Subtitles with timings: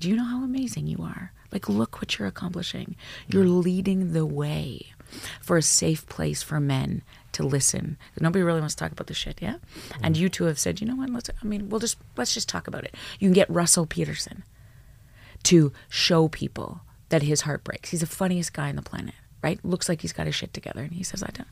[0.00, 1.32] do you know how amazing you are?
[1.52, 2.96] Like, look what you're accomplishing.
[3.28, 4.92] You're leading the way
[5.40, 7.98] for a safe place for men to listen.
[8.18, 9.56] Nobody really wants to talk about this shit, yeah?
[10.02, 11.10] And you two have said, you know what?
[11.10, 11.30] Let's.
[11.30, 12.94] I mean, we'll just let's just talk about it.
[13.18, 14.44] You can get Russell Peters on
[15.44, 17.90] to show people that his heart breaks.
[17.90, 19.62] He's the funniest guy on the planet, right?
[19.64, 21.48] Looks like he's got his shit together, and he says, I don't.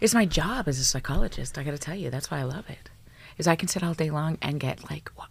[0.00, 1.58] It's my job as a psychologist.
[1.58, 2.90] I got to tell you, that's why I love it.
[3.36, 5.28] Is I can sit all day long and get like, what?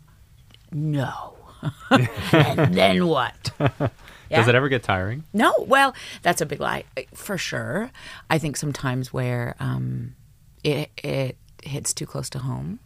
[0.72, 1.36] no,
[2.32, 3.52] and then what?
[3.60, 3.90] Yeah?
[4.32, 5.24] Does it ever get tiring?
[5.34, 7.92] No, well, that's a big lie for sure.
[8.30, 10.16] I think sometimes where um,
[10.64, 12.80] it it hits too close to home,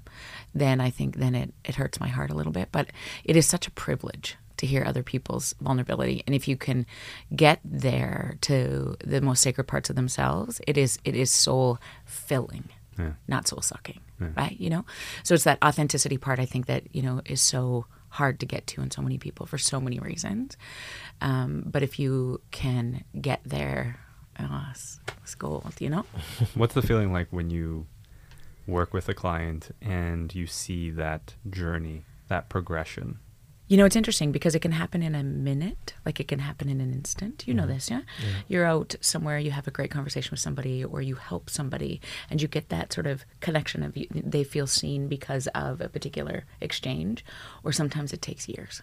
[0.54, 2.70] then I think then it it hurts my heart a little bit.
[2.72, 2.88] But
[3.24, 6.86] it is such a privilege to hear other people's vulnerability, and if you can
[7.36, 12.70] get there to the most sacred parts of themselves, it is it is soul filling,
[13.28, 14.00] not soul sucking,
[14.38, 14.56] right?
[14.60, 14.86] You know,
[15.24, 16.40] so it's that authenticity part.
[16.40, 19.46] I think that you know is so hard to get to in so many people
[19.46, 20.58] for so many reasons.
[21.22, 24.00] Um, but if you can get there,
[24.40, 26.06] oh, it's, it's gold, you know?
[26.56, 27.88] What's the feeling like when you
[28.68, 33.20] work with a client and you see that journey, that progression?
[33.72, 36.68] You know, it's interesting because it can happen in a minute, like it can happen
[36.68, 37.46] in an instant.
[37.48, 37.72] You know mm-hmm.
[37.72, 38.02] this, yeah?
[38.50, 42.42] You're out somewhere, you have a great conversation with somebody, or you help somebody, and
[42.42, 46.44] you get that sort of connection of you, they feel seen because of a particular
[46.60, 47.24] exchange,
[47.64, 48.82] or sometimes it takes years.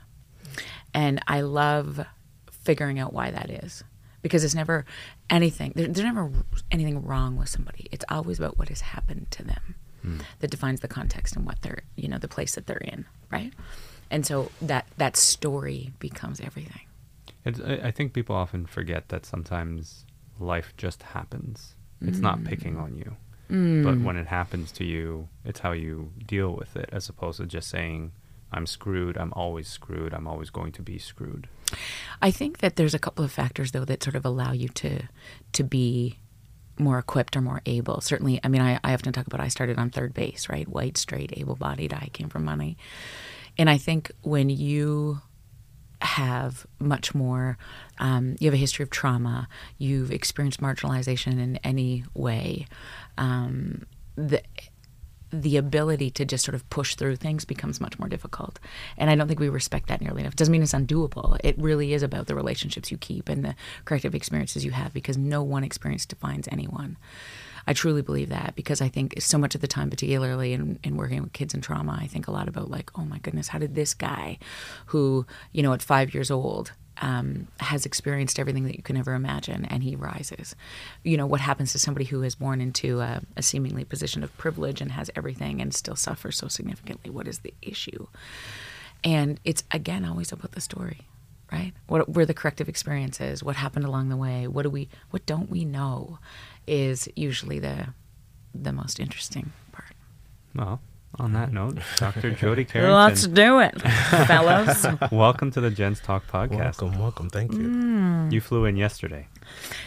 [0.94, 2.06] And I love
[2.50, 3.84] figuring out why that is
[4.22, 4.86] because it's never
[5.28, 6.32] anything, there, there's never
[6.70, 7.88] anything wrong with somebody.
[7.92, 10.18] It's always about what has happened to them hmm.
[10.38, 13.52] that defines the context and what they're, you know, the place that they're in, right?
[14.10, 16.82] And so that that story becomes everything.
[17.44, 20.04] It's, I I think people often forget that sometimes
[20.38, 21.74] life just happens.
[22.00, 22.82] It's not picking mm.
[22.82, 23.16] on you.
[23.48, 24.04] But mm.
[24.04, 27.68] when it happens to you, it's how you deal with it as opposed to just
[27.70, 28.12] saying,
[28.52, 31.48] I'm screwed, I'm always screwed, I'm always going to be screwed.
[32.20, 35.08] I think that there's a couple of factors though that sort of allow you to
[35.52, 36.18] to be
[36.78, 38.00] more equipped or more able.
[38.00, 40.68] Certainly, I mean, I, I often talk about I started on third base, right?
[40.68, 41.92] White, straight, able-bodied.
[41.92, 42.76] I came from money,
[43.58, 45.20] and I think when you
[46.00, 47.58] have much more,
[47.98, 49.48] um, you have a history of trauma,
[49.78, 52.66] you've experienced marginalization in any way.
[53.16, 54.42] Um, the
[55.30, 58.58] the ability to just sort of push through things becomes much more difficult.
[58.96, 60.32] And I don't think we respect that nearly enough.
[60.32, 61.38] It Doesn't mean it's undoable.
[61.44, 63.54] It really is about the relationships you keep and the
[63.84, 66.96] corrective experiences you have because no one experience defines anyone.
[67.68, 70.96] I truly believe that because I think so much of the time, particularly in, in
[70.96, 73.58] working with kids in trauma, I think a lot about like, oh my goodness, how
[73.58, 74.38] did this guy
[74.86, 79.12] who, you know, at five years old, um, has experienced everything that you can ever
[79.12, 80.56] imagine and he rises.
[81.04, 84.36] You know, what happens to somebody who is born into a, a seemingly position of
[84.38, 87.10] privilege and has everything and still suffers so significantly?
[87.10, 88.06] What is the issue?
[89.04, 91.02] And it's again always about the story,
[91.52, 91.72] right?
[91.86, 93.44] What were the corrective experiences?
[93.44, 94.48] What happened along the way?
[94.48, 96.18] What do we what don't we know
[96.68, 97.88] is usually the
[98.54, 99.92] the most interesting part.
[100.54, 100.80] Well,
[101.18, 102.32] on that note, Dr.
[102.32, 104.86] Jody Carrington, Let's do it, fellows.
[105.12, 106.80] welcome to the Gents Talk podcast.
[106.82, 107.30] Welcome, welcome.
[107.30, 107.58] Thank you.
[107.60, 108.32] Mm.
[108.32, 109.26] You flew in yesterday.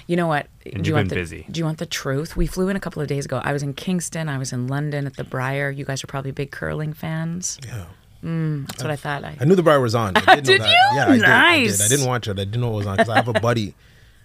[0.08, 0.47] You know what?
[0.66, 1.46] And do you you've want been the, busy.
[1.50, 2.36] Do you want the truth?
[2.36, 3.41] We flew in a couple of days ago.
[3.44, 4.28] I was in Kingston.
[4.30, 5.70] I was in London at the Brier.
[5.70, 7.59] You guys are probably big curling fans.
[7.66, 7.86] Yeah.
[8.24, 9.24] That's what I thought.
[9.24, 10.16] I, I knew the bar was on.
[10.16, 10.72] I did, Did know that.
[10.72, 10.97] you?
[10.97, 11.24] Yeah, I did.
[11.24, 11.78] I Nice.
[11.78, 11.86] did.
[11.86, 12.31] I didn't watch it.
[12.31, 13.74] I didn't know it was on because I have a buddy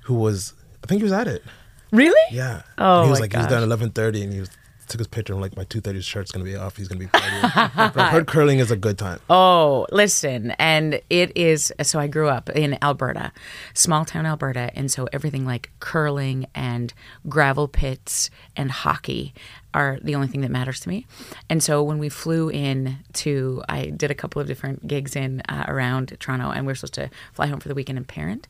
[0.05, 0.53] who was.
[0.83, 1.43] I think he was at it.
[1.92, 2.20] Really?
[2.36, 2.62] Yeah.
[2.78, 4.50] Oh, And he was my like, he was done at eleven thirty, and he was
[4.88, 5.34] took his picture.
[5.34, 6.76] I'm like, my two thirty shirt's gonna be off.
[6.76, 7.74] He's gonna be partying.
[7.94, 9.19] but I heard curling is a good time.
[9.28, 11.72] Oh, listen, and it is.
[11.82, 13.32] So I grew up in Alberta,
[13.74, 16.94] small town Alberta, and so everything like curling and
[17.28, 19.34] gravel pits and hockey
[19.74, 21.04] are the only thing that matters to me.
[21.50, 25.42] And so when we flew in to, I did a couple of different gigs in
[25.48, 28.47] uh, around Toronto, and we are supposed to fly home for the weekend and Parent,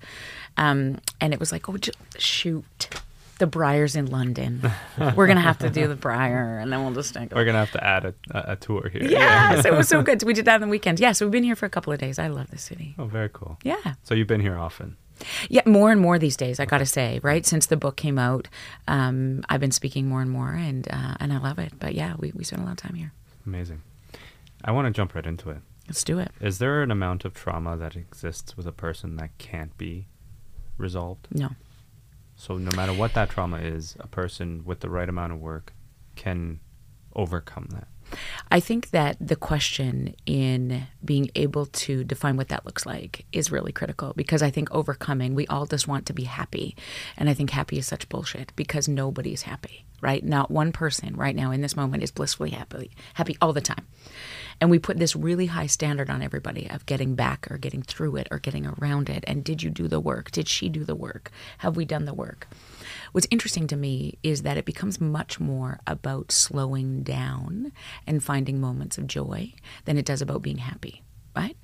[0.58, 1.76] um, and it was like, oh,
[2.18, 2.88] shoot.
[3.38, 4.70] The Brier's in London.
[5.14, 7.16] We're gonna have to do the Briar, and then we'll just.
[7.16, 9.04] We're going to have to add a, a, a tour here.
[9.04, 10.22] Yes, it was so good.
[10.22, 11.00] We did that on the weekend.
[11.00, 12.18] Yeah, so we've been here for a couple of days.
[12.18, 12.94] I love the city.
[12.98, 13.58] Oh, very cool.
[13.62, 13.94] Yeah.
[14.04, 14.96] So you've been here often.
[15.48, 17.44] Yeah, more and more these days, I got to say, right?
[17.46, 18.48] Since the book came out,
[18.86, 21.72] um, I've been speaking more and more, and uh, and I love it.
[21.78, 23.12] But yeah, we, we spend a lot of time here.
[23.46, 23.82] Amazing.
[24.64, 25.58] I want to jump right into it.
[25.88, 26.32] Let's do it.
[26.40, 30.06] Is there an amount of trauma that exists with a person that can't be
[30.78, 31.28] resolved?
[31.30, 31.50] No.
[32.36, 35.72] So no matter what that trauma is, a person with the right amount of work
[36.14, 36.60] can
[37.14, 37.88] overcome that?
[38.50, 43.50] I think that the question in being able to define what that looks like is
[43.50, 46.76] really critical because I think overcoming, we all just want to be happy.
[47.16, 50.24] And I think happy is such bullshit because nobody's happy, right?
[50.24, 53.86] Not one person right now in this moment is blissfully happy, happy all the time.
[54.60, 58.16] And we put this really high standard on everybody of getting back or getting through
[58.16, 59.24] it or getting around it.
[59.26, 60.30] And did you do the work?
[60.30, 61.30] Did she do the work?
[61.58, 62.48] Have we done the work?
[63.12, 67.72] What's interesting to me is that it becomes much more about slowing down
[68.06, 69.52] and finding moments of joy
[69.84, 71.02] than it does about being happy,
[71.34, 71.56] right?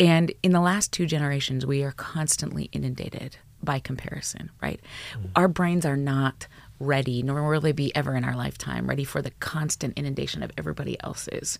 [0.00, 4.80] And in the last two generations, we are constantly inundated by comparison, right?
[5.14, 5.30] Mm.
[5.34, 6.46] Our brains are not
[6.80, 10.52] ready, nor will they be ever in our lifetime, ready for the constant inundation of
[10.56, 11.58] everybody else's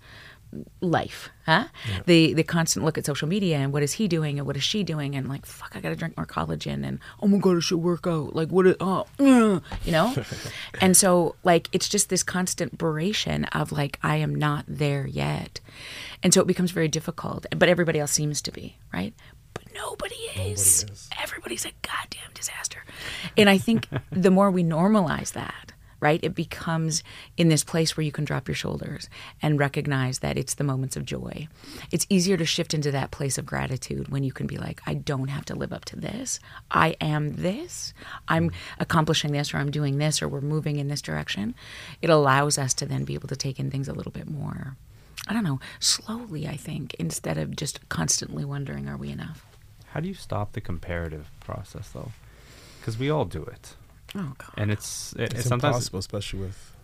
[0.81, 1.67] life, huh?
[1.89, 2.01] Yeah.
[2.07, 4.63] The the constant look at social media and what is he doing and what is
[4.63, 7.57] she doing and like fuck, I got to drink more collagen and oh my god,
[7.57, 8.35] I should work out.
[8.35, 8.67] Like what?
[8.67, 10.15] Is, oh, uh, you know.
[10.81, 15.61] and so like it's just this constant beration of like I am not there yet,
[16.23, 17.47] and so it becomes very difficult.
[17.57, 19.15] But everybody else seems to be right.
[19.55, 20.83] But nobody is.
[20.83, 21.09] Nobody is.
[21.21, 22.85] Everybody's a goddamn disaster.
[23.37, 26.21] And I think the more we normalize that right?
[26.23, 27.03] It becomes
[27.37, 29.09] in this place where you can drop your shoulders
[29.43, 31.49] and recognize that it's the moments of joy.
[31.91, 34.95] It's easier to shift into that place of gratitude when you can be like, I
[34.95, 36.41] don't have to live up to this.
[36.71, 37.93] I am this.
[38.29, 41.55] I'm accomplishing this, or I'm doing this, or we're moving in this direction.
[42.03, 44.77] It allows us to then be able to take in things a little bit more.
[45.27, 49.45] I don't know, slowly, I think, instead of just constantly wondering, are we enough?
[49.93, 52.13] How do you stop the comparative process, though?
[52.81, 53.75] Because we all do it.
[54.15, 54.51] Oh God!
[54.57, 56.77] And it's it, it's, sometimes impossible, especially with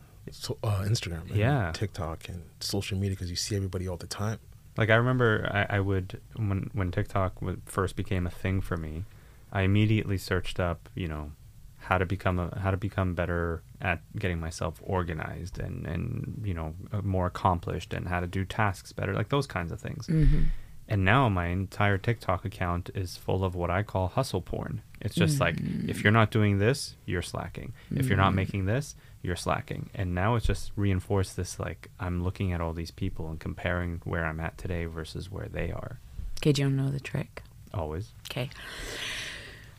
[0.62, 4.38] uh, Instagram, and yeah, TikTok, and social media, because you see everybody all the time.
[4.76, 7.34] Like I remember, I, I would when when TikTok
[7.66, 9.04] first became a thing for me,
[9.52, 11.32] I immediately searched up, you know,
[11.78, 16.54] how to become a how to become better at getting myself organized and and you
[16.54, 20.06] know uh, more accomplished and how to do tasks better, like those kinds of things.
[20.06, 20.44] Mm-hmm.
[20.88, 24.82] And now my entire TikTok account is full of what I call hustle porn.
[25.00, 25.40] It's just mm.
[25.40, 25.56] like
[25.88, 27.72] if you're not doing this, you're slacking.
[27.92, 28.00] Mm.
[28.00, 28.36] If you're not mm.
[28.36, 29.88] making this, you're slacking.
[29.94, 34.02] And now it's just reinforced this like I'm looking at all these people and comparing
[34.04, 36.00] where I'm at today versus where they are.
[36.40, 37.42] Okay, do you know the trick?
[37.72, 38.12] Always.
[38.30, 38.50] Okay.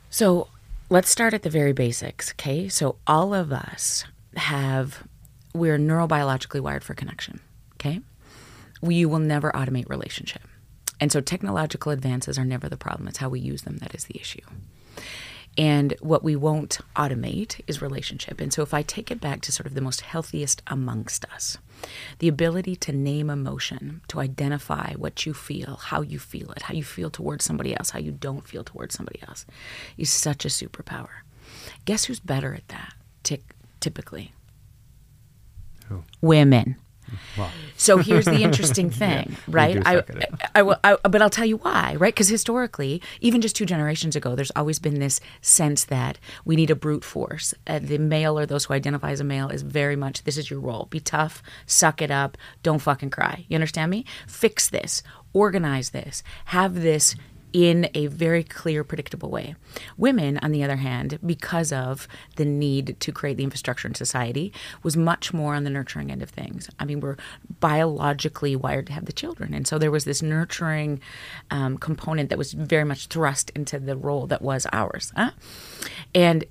[0.09, 0.47] So
[0.89, 2.31] let's start at the very basics.
[2.31, 2.67] Okay.
[2.67, 4.05] So all of us
[4.35, 5.03] have,
[5.53, 7.39] we're neurobiologically wired for connection.
[7.75, 8.01] Okay.
[8.81, 10.41] We will never automate relationship.
[10.99, 13.07] And so technological advances are never the problem.
[13.07, 14.41] It's how we use them that is the issue.
[15.57, 18.41] And what we won't automate is relationship.
[18.41, 21.57] And so if I take it back to sort of the most healthiest amongst us,
[22.19, 26.73] the ability to name emotion, to identify what you feel, how you feel it, how
[26.73, 29.45] you feel towards somebody else, how you don't feel towards somebody else,
[29.97, 31.21] is such a superpower.
[31.85, 32.93] Guess who's better at that?
[33.79, 34.33] typically,
[35.89, 36.03] Who?
[36.21, 36.75] women.
[37.77, 39.81] So here's the interesting thing, yeah, right?
[39.85, 40.03] I,
[40.55, 42.13] I, I, I, but I'll tell you why, right?
[42.13, 46.69] Because historically, even just two generations ago, there's always been this sense that we need
[46.69, 47.53] a brute force.
[47.67, 50.49] Uh, the male or those who identify as a male is very much this is
[50.49, 50.87] your role.
[50.89, 53.45] Be tough, suck it up, don't fucking cry.
[53.49, 54.05] You understand me?
[54.27, 55.03] Fix this,
[55.33, 57.15] organize this, have this
[57.55, 59.55] in a very clear, predictable way.
[59.95, 62.05] Women, on the other hand, because of
[62.35, 64.51] the need to create the infrastructure in society,
[64.83, 66.69] was much more on the nurturing end of things.
[66.79, 67.15] I mean, we're
[67.61, 69.53] biologically wired to have the children.
[69.53, 70.99] And so there was this nurturing
[71.49, 75.13] um, component that was very much thrust into the role that was ours.
[75.15, 75.31] Huh?
[76.13, 76.43] And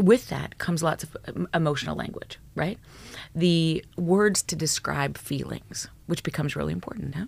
[0.00, 2.78] with that comes lots of um, emotional language, right?
[3.34, 7.14] The words to describe feelings, which becomes really important.
[7.14, 7.26] Huh?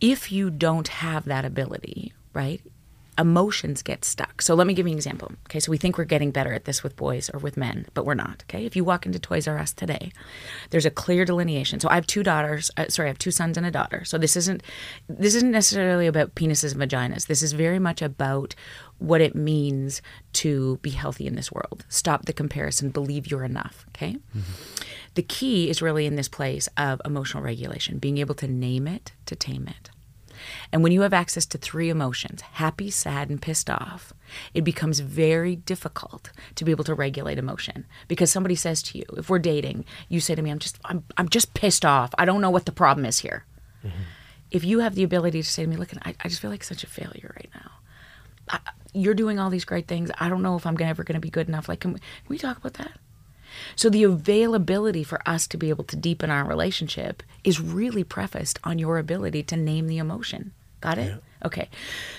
[0.00, 2.60] If you don't have that ability, right?
[3.18, 4.40] Emotions get stuck.
[4.40, 5.32] So let me give you an example.
[5.46, 8.06] Okay, so we think we're getting better at this with boys or with men, but
[8.06, 8.44] we're not.
[8.44, 10.12] Okay, if you walk into Toys R Us today,
[10.70, 11.80] there's a clear delineation.
[11.80, 12.70] So I have two daughters.
[12.76, 14.04] Uh, sorry, I have two sons and a daughter.
[14.04, 14.62] So this isn't
[15.08, 17.26] this isn't necessarily about penises and vaginas.
[17.26, 18.54] This is very much about
[18.98, 20.00] what it means
[20.34, 21.84] to be healthy in this world.
[21.88, 22.90] Stop the comparison.
[22.90, 23.84] Believe you're enough.
[23.88, 24.16] Okay.
[24.36, 24.84] Mm-hmm.
[25.14, 29.12] The key is really in this place of emotional regulation, being able to name it,
[29.26, 29.90] to tame it.
[30.72, 34.12] And when you have access to three emotions, happy, sad, and pissed off,
[34.54, 37.86] it becomes very difficult to be able to regulate emotion.
[38.06, 41.04] Because somebody says to you, if we're dating, you say to me, I'm just I'm
[41.16, 42.14] I'm just pissed off.
[42.18, 43.44] I don't know what the problem is here.
[43.84, 44.02] Mm-hmm.
[44.50, 46.64] If you have the ability to say to me, look, I, I just feel like
[46.64, 47.70] such a failure right now.
[48.50, 48.60] I,
[48.94, 50.10] you're doing all these great things.
[50.18, 51.68] I don't know if I'm ever going to be good enough.
[51.68, 52.92] Like, can we, can we talk about that?
[53.76, 58.58] So the availability for us to be able to deepen our relationship is really prefaced
[58.64, 60.52] on your ability to name the emotion.
[60.80, 61.08] Got it?
[61.08, 61.46] Yeah.
[61.46, 61.68] Okay.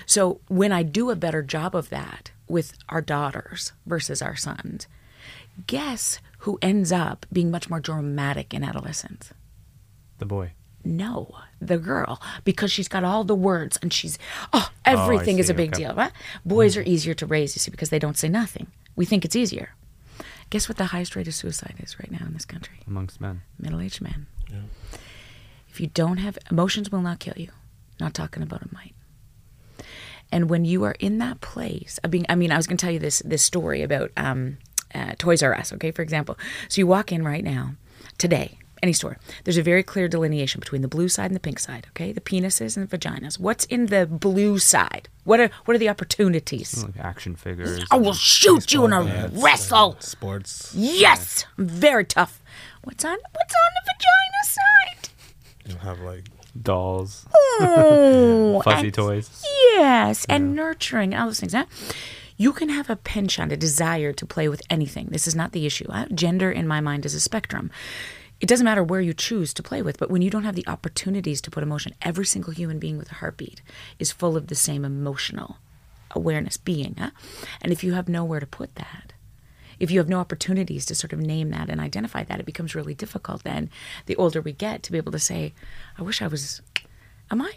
[0.06, 4.86] So when I do a better job of that with our daughters versus our sons,
[5.66, 9.32] guess who ends up being much more dramatic in adolescence?
[10.18, 10.52] The boy.
[10.82, 14.18] No, the girl, because she's got all the words and she's,
[14.52, 15.84] oh, oh everything is a big okay.
[15.84, 16.12] deal, right?
[16.44, 16.78] Boys mm.
[16.78, 18.66] are easier to raise, you see, because they don't say nothing.
[18.96, 19.74] We think it's easier.
[20.50, 22.80] Guess what the highest rate of suicide is right now in this country?
[22.86, 23.42] Amongst men.
[23.58, 24.26] Middle aged men.
[24.50, 24.62] Yeah.
[25.68, 27.50] If you don't have emotions, will not kill you.
[28.00, 28.94] Not talking about a might.
[30.32, 32.84] And when you are in that place of being, I mean, I was going to
[32.84, 34.58] tell you this this story about um,
[34.94, 35.72] uh, Toys R Us.
[35.72, 36.36] Okay, for example,
[36.68, 37.74] so you walk in right now,
[38.18, 39.18] today, any store.
[39.44, 41.86] There's a very clear delineation between the blue side and the pink side.
[41.90, 43.38] Okay, the penises and the vaginas.
[43.38, 45.08] What's in the blue side?
[45.24, 46.82] What are what are the opportunities?
[46.84, 47.84] Like action figures.
[47.90, 49.96] I will shoot you in a Bats, uh, wrestle.
[50.00, 50.72] sports.
[50.74, 52.42] Yes, I'm very tough.
[52.84, 55.08] What's on What's on the vagina side?
[55.66, 56.24] You'll have like
[56.60, 57.26] dolls.
[57.62, 59.44] Oh, Fuzzy and- toys.
[59.74, 61.52] Yes, and nurturing and all those things.
[61.52, 61.66] Huh?
[62.38, 65.08] You can have a penchant, a desire to play with anything.
[65.10, 65.84] This is not the issue.
[65.90, 66.06] Huh?
[66.14, 67.70] Gender, in my mind, is a spectrum.
[68.40, 70.66] It doesn't matter where you choose to play with, but when you don't have the
[70.66, 73.60] opportunities to put emotion, every single human being with a heartbeat
[73.98, 75.58] is full of the same emotional
[76.12, 76.96] awareness being.
[76.98, 77.10] Huh?
[77.60, 79.12] And if you have nowhere to put that,
[79.78, 82.74] if you have no opportunities to sort of name that and identify that, it becomes
[82.74, 83.70] really difficult then,
[84.06, 85.54] the older we get, to be able to say,
[85.98, 86.60] I wish I was,
[87.30, 87.52] am I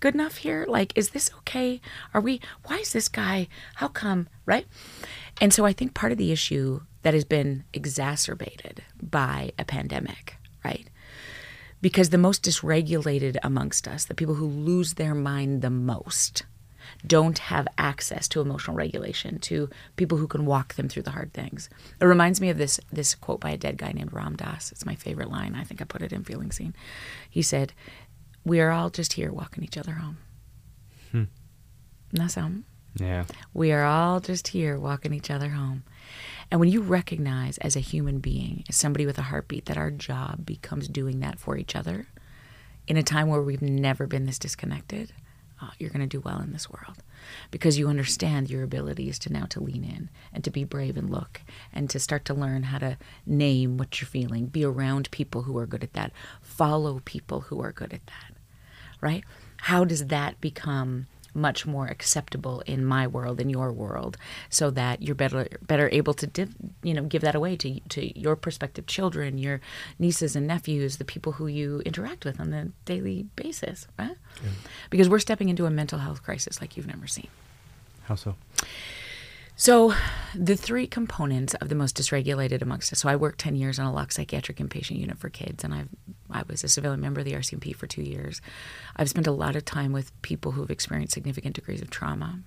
[0.00, 0.66] good enough here?
[0.68, 1.80] Like, is this okay?
[2.14, 4.66] Are we, why is this guy, how come, right?
[5.40, 10.36] And so I think part of the issue that has been exacerbated by a pandemic,
[10.64, 10.88] right?
[11.80, 16.42] Because the most dysregulated amongst us, the people who lose their mind the most,
[17.06, 21.32] don't have access to emotional regulation, to people who can walk them through the hard
[21.32, 21.68] things.
[22.00, 24.72] It reminds me of this this quote by a dead guy named Ram Dass.
[24.72, 25.54] It's my favorite line.
[25.54, 26.74] I think I put it in Feeling Seen.
[27.30, 27.72] He said,
[28.44, 30.18] "We are all just here walking each other home."
[31.12, 31.24] Hmm.
[32.10, 32.64] And that's something.
[33.00, 33.24] Yeah.
[33.54, 35.84] We are all just here walking each other home.
[36.50, 39.90] And when you recognize as a human being, as somebody with a heartbeat, that our
[39.90, 42.08] job becomes doing that for each other
[42.86, 45.12] in a time where we've never been this disconnected,
[45.60, 47.02] uh, you're going to do well in this world
[47.50, 51.10] because you understand your abilities to now to lean in and to be brave and
[51.10, 55.42] look and to start to learn how to name what you're feeling, be around people
[55.42, 58.38] who are good at that, follow people who are good at that
[59.00, 59.24] right?
[59.58, 61.06] How does that become
[61.38, 64.16] much more acceptable in my world, in your world,
[64.50, 68.18] so that you're better better able to div, you know give that away to to
[68.18, 69.60] your prospective children, your
[69.98, 74.16] nieces and nephews, the people who you interact with on a daily basis, right?
[74.90, 77.28] Because we're stepping into a mental health crisis like you've never seen.
[78.04, 78.34] How so?
[79.60, 79.92] So,
[80.36, 83.00] the three components of the most dysregulated amongst us.
[83.00, 85.88] So, I worked ten years on a locked psychiatric inpatient unit for kids, and I've
[86.30, 88.40] I was a civilian member of the RCMP for two years.
[88.94, 92.38] I've spent a lot of time with people who've experienced significant degrees of trauma.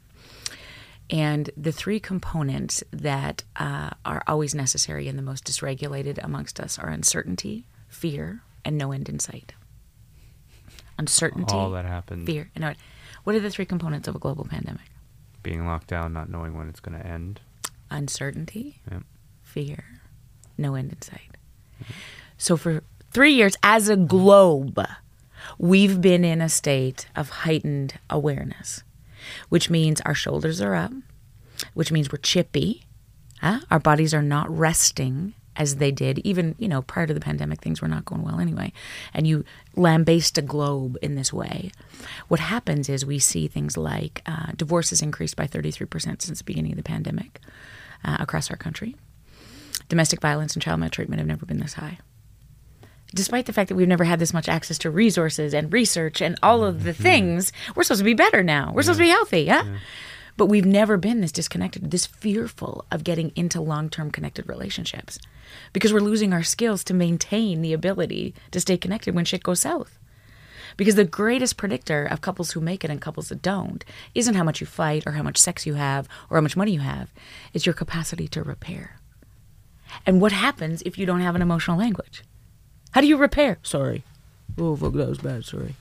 [1.10, 6.80] And the three components that uh, are always necessary and the most dysregulated amongst us
[6.80, 9.54] are uncertainty, fear, and no end in sight.
[10.98, 12.26] Uncertainty, All that happened.
[12.26, 12.74] fear, and no.
[13.26, 14.91] What are the three components of a global pandemic?
[15.44, 17.40] Being locked down, not knowing when it's going to end.
[17.90, 19.04] uncertainty, Yep.
[19.42, 19.84] fear,
[20.58, 21.36] no end in sight.
[22.38, 24.80] So for three years as a globe,
[25.58, 28.84] we've been in a state of heightened awareness,
[29.50, 30.94] which means our shoulders are up,
[31.74, 32.84] which means we're chippy.
[33.42, 33.60] Huh?
[33.70, 36.20] Our bodies are not resting as they did.
[36.20, 38.74] Even you know prior to the pandemic things were not going well anyway.
[39.14, 41.72] And you lambaste a globe in this way.
[42.28, 46.72] What happens is we see things like uh, divorces increased by 33% since the beginning
[46.72, 47.40] of the pandemic
[48.04, 48.96] uh, across our country.
[49.88, 52.00] Domestic violence and child maltreatment have never been this high.
[53.14, 56.38] Despite the fact that we've never had this much access to resources and research and
[56.42, 58.72] all of the things, we're supposed to be better now.
[58.74, 59.66] We're supposed to be healthy, yeah?
[60.42, 65.20] But we've never been this disconnected, this fearful of getting into long term connected relationships
[65.72, 69.60] because we're losing our skills to maintain the ability to stay connected when shit goes
[69.60, 70.00] south.
[70.78, 74.44] Because the greatest predictor of couples who make it and couples that don't isn't how
[74.44, 77.14] much you fight or how much sex you have or how much money you have,
[77.54, 79.00] it's your capacity to repair.
[80.08, 82.24] And what happens if you don't have an emotional language?
[82.94, 83.60] How do you repair?
[83.62, 84.04] Sorry.
[84.58, 85.46] Oh, fuck, that was bad.
[85.46, 85.76] Sorry.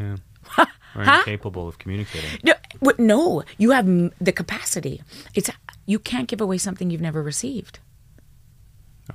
[0.00, 0.16] Yeah.
[0.96, 1.18] Or Huh?
[1.18, 2.30] incapable of communicating.
[2.42, 2.54] No,
[2.98, 3.86] no, you have
[4.20, 5.02] the capacity.
[5.34, 5.50] It's
[5.86, 7.78] you can't give away something you've never received.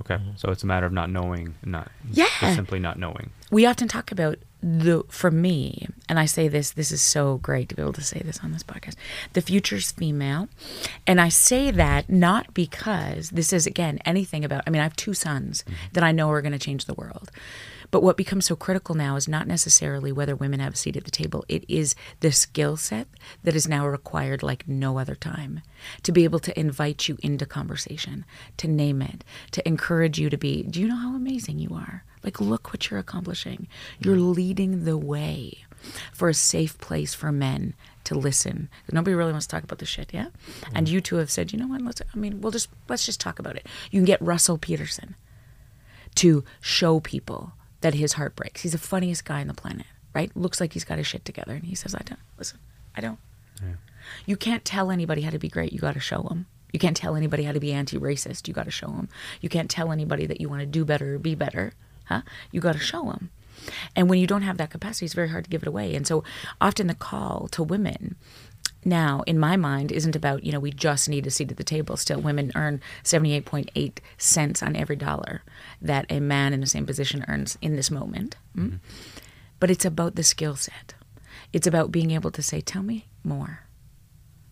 [0.00, 0.14] Okay.
[0.14, 0.36] Mm-hmm.
[0.36, 2.26] So it's a matter of not knowing, not Yeah.
[2.40, 3.30] just simply not knowing.
[3.50, 7.68] We often talk about the for me, and I say this, this is so great
[7.68, 8.94] to be able to say this on this podcast.
[9.34, 10.48] The future's female,
[11.06, 14.62] and I say that not because this is again anything about.
[14.66, 15.74] I mean, I have two sons mm-hmm.
[15.92, 17.30] that I know are going to change the world.
[17.92, 21.04] But what becomes so critical now is not necessarily whether women have a seat at
[21.04, 21.44] the table.
[21.46, 23.06] It is the skill set
[23.44, 25.60] that is now required like no other time
[26.02, 28.24] to be able to invite you into conversation,
[28.56, 32.02] to name it, to encourage you to be, do you know how amazing you are?
[32.24, 33.68] Like, look what you're accomplishing.
[34.00, 35.58] You're leading the way
[36.14, 38.70] for a safe place for men to listen.
[38.90, 40.28] Nobody really wants to talk about this shit, yeah?
[40.74, 41.82] And you two have said, you know what?
[41.82, 42.00] Let's.
[42.00, 43.66] I mean, we'll just let's just talk about it.
[43.90, 45.14] You can get Russell Peters on
[46.14, 47.52] to show people
[47.82, 48.62] that his heart breaks.
[48.62, 50.34] He's the funniest guy on the planet, right?
[50.36, 52.58] Looks like he's got his shit together, and he says, "I don't listen.
[52.96, 53.18] I don't."
[54.26, 55.72] You can't tell anybody how to be great.
[55.72, 56.46] You got to show them.
[56.72, 58.48] You can't tell anybody how to be anti-racist.
[58.48, 59.08] You got to show them.
[59.40, 61.74] You can't tell anybody that you want to do better or be better,
[62.06, 62.22] huh?
[62.50, 63.30] You got to show them.
[63.94, 65.94] And when you don't have that capacity, it's very hard to give it away.
[65.94, 66.24] And so
[66.60, 68.16] often the call to women
[68.84, 71.64] now, in my mind, isn't about, you know, we just need a seat at the
[71.64, 71.96] table.
[71.96, 75.42] Still, women earn 78.8 cents on every dollar
[75.80, 78.36] that a man in the same position earns in this moment.
[78.56, 78.80] Mm?
[79.60, 80.94] But it's about the skill set.
[81.52, 83.60] It's about being able to say, tell me more.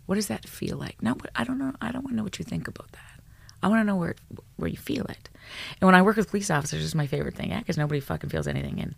[0.07, 1.03] What does that feel like?
[1.03, 1.73] No, I don't know.
[1.81, 3.11] I don't want to know what you think about that.
[3.63, 4.17] I want to know where
[4.57, 5.29] where you feel it.
[5.81, 8.31] And when I work with police officers, it's my favorite thing, yeah, because nobody fucking
[8.31, 8.95] feels anything in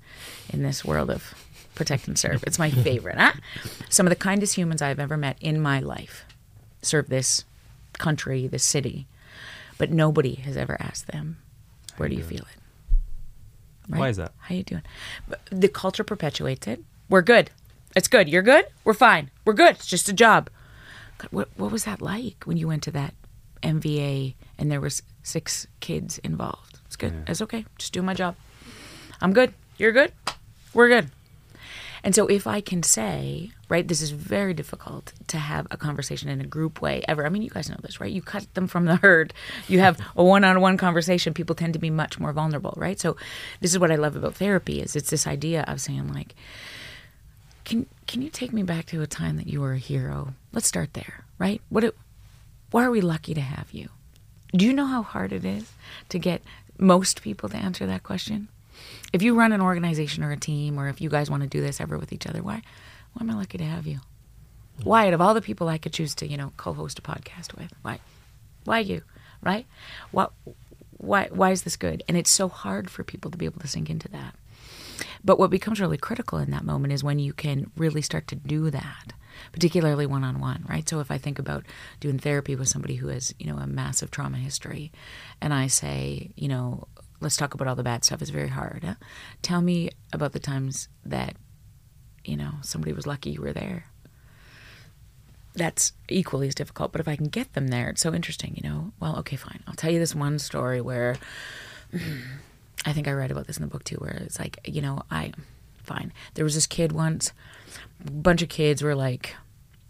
[0.53, 1.35] in this world of
[1.75, 2.43] protect and serve.
[2.47, 3.19] It's my favorite.
[3.19, 3.33] Huh?
[3.88, 6.25] Some of the kindest humans I've ever met in my life
[6.83, 7.45] serve this
[7.99, 9.07] country, this city,
[9.79, 11.38] but nobody has ever asked them,
[11.97, 12.59] "Where do you feel it?"
[13.88, 14.33] Why is that?
[14.38, 14.83] How you doing?
[15.50, 16.81] The culture perpetuates it.
[17.09, 17.50] We're good.
[17.95, 18.29] It's good.
[18.29, 18.67] You're good.
[18.85, 19.31] We're fine.
[19.45, 19.76] We're good.
[19.76, 20.49] It's just a job.
[21.19, 23.14] God, what what was that like when you went to that
[23.62, 26.79] MVA and there was six kids involved?
[26.87, 27.12] It's good.
[27.12, 27.31] Yeah.
[27.31, 27.64] It's okay.
[27.79, 28.37] Just do my job.
[29.21, 29.52] I'm good.
[29.79, 30.12] You're good.
[30.75, 31.11] We're good.
[32.04, 36.28] And so if I can say, right, this is very difficult to have a conversation
[36.28, 37.25] in a group way ever.
[37.25, 38.11] I mean, you guys know this, right?
[38.11, 39.32] You cut them from the herd.
[39.68, 41.32] You have a one-on-one conversation.
[41.32, 42.99] People tend to be much more vulnerable, right?
[42.99, 43.16] So
[43.61, 46.35] this is what I love about therapy is it's this idea of saying like,
[47.64, 50.35] can can you take me back to a time that you were a hero?
[50.52, 51.62] Let's start there, right?
[51.68, 51.97] What it,
[52.73, 53.88] why are we lucky to have you?
[54.54, 55.73] Do you know how hard it is
[56.09, 56.42] to get
[56.78, 58.49] most people to answer that question?
[59.12, 61.61] If you run an organization or a team, or if you guys want to do
[61.61, 62.62] this ever with each other, why
[63.12, 64.01] why am I lucky to have you?
[64.85, 67.57] Why, out of all the people I could choose to, you know, co-host a podcast
[67.57, 68.01] with, why,
[68.64, 69.03] why you,
[69.42, 69.66] right?
[70.11, 70.33] What,
[70.97, 72.03] why, why is this good?
[72.09, 74.35] And it's so hard for people to be able to sink into that.
[75.25, 78.35] But what becomes really critical in that moment is when you can really start to
[78.35, 79.12] do that,
[79.53, 80.88] particularly one on one, right?
[80.88, 81.64] So if I think about
[82.01, 84.90] doing therapy with somebody who has, you know, a massive trauma history,
[85.40, 86.88] and I say, you know,
[87.22, 88.82] let's talk about all the bad stuff, it's very hard.
[88.85, 88.94] Huh?
[89.40, 91.37] Tell me about the times that,
[92.24, 93.87] you know, somebody was lucky you were there.
[95.54, 96.92] That's equally as difficult.
[96.92, 98.92] But if I can get them there, it's so interesting, you know.
[99.00, 99.62] Well, okay, fine.
[99.66, 101.16] I'll tell you this one story where
[102.85, 105.02] I think I read about this in the book too, where it's like, you know,
[105.11, 105.32] I,
[105.82, 106.12] fine.
[106.35, 107.32] There was this kid once,
[108.06, 109.37] a bunch of kids were like,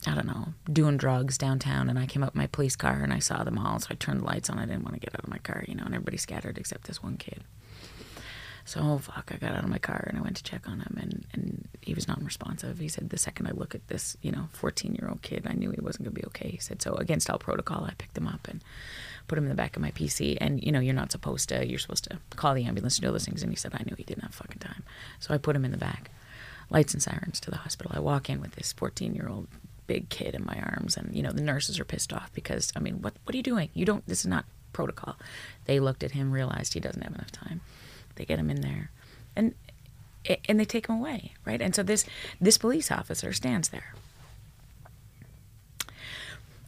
[0.07, 3.13] I don't know, doing drugs downtown, and I came up in my police car and
[3.13, 4.59] I saw them all, so I turned the lights on.
[4.59, 6.85] I didn't want to get out of my car, you know, and everybody scattered except
[6.85, 7.45] this one kid.
[8.65, 10.81] So, oh fuck, I got out of my car and I went to check on
[10.81, 12.79] him, and, and he was non-responsive.
[12.79, 15.81] He said, the second I look at this, you know, 14-year-old kid, I knew he
[15.81, 16.51] wasn't going to be okay.
[16.51, 18.63] He said, so against all protocol, I picked him up and
[19.27, 20.39] put him in the back of my PC.
[20.41, 23.09] And, you know, you're not supposed to, you're supposed to call the ambulance and do
[23.09, 23.43] all those things.
[23.43, 24.85] And he said, I knew he didn't have fucking time.
[25.19, 26.11] So I put him in the back.
[26.71, 27.93] Lights and sirens to the hospital.
[27.95, 29.49] I walk in with this 14-year-old
[29.87, 32.81] big kid in my arms and, you know, the nurses are pissed off because, I
[32.81, 33.69] mean, what, what are you doing?
[33.75, 35.17] You don't, this is not protocol.
[35.67, 37.61] They looked at him, realized he doesn't have enough time.
[38.15, 38.91] They get him in there
[39.37, 39.55] and
[40.49, 41.61] and they take him away, right?
[41.61, 42.05] And so this
[42.41, 43.95] this police officer stands there.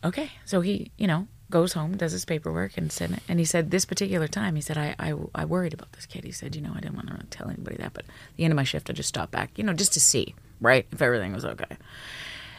[0.02, 3.70] Okay, so he, you know, goes home, does his paperwork, and said, and he said
[3.70, 6.24] this particular time, he said, I, I, I worried about this kid.
[6.24, 8.04] He said, you know, I didn't want to tell anybody that, but
[8.36, 10.86] the end of my shift, I just stopped back, you know, just to see, right,
[10.92, 11.78] if everything was okay.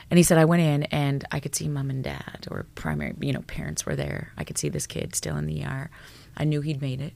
[0.09, 3.15] And he said, I went in and I could see mom and dad or primary,
[3.19, 4.31] you know, parents were there.
[4.37, 5.89] I could see this kid still in the ER.
[6.37, 7.13] I knew he'd made it.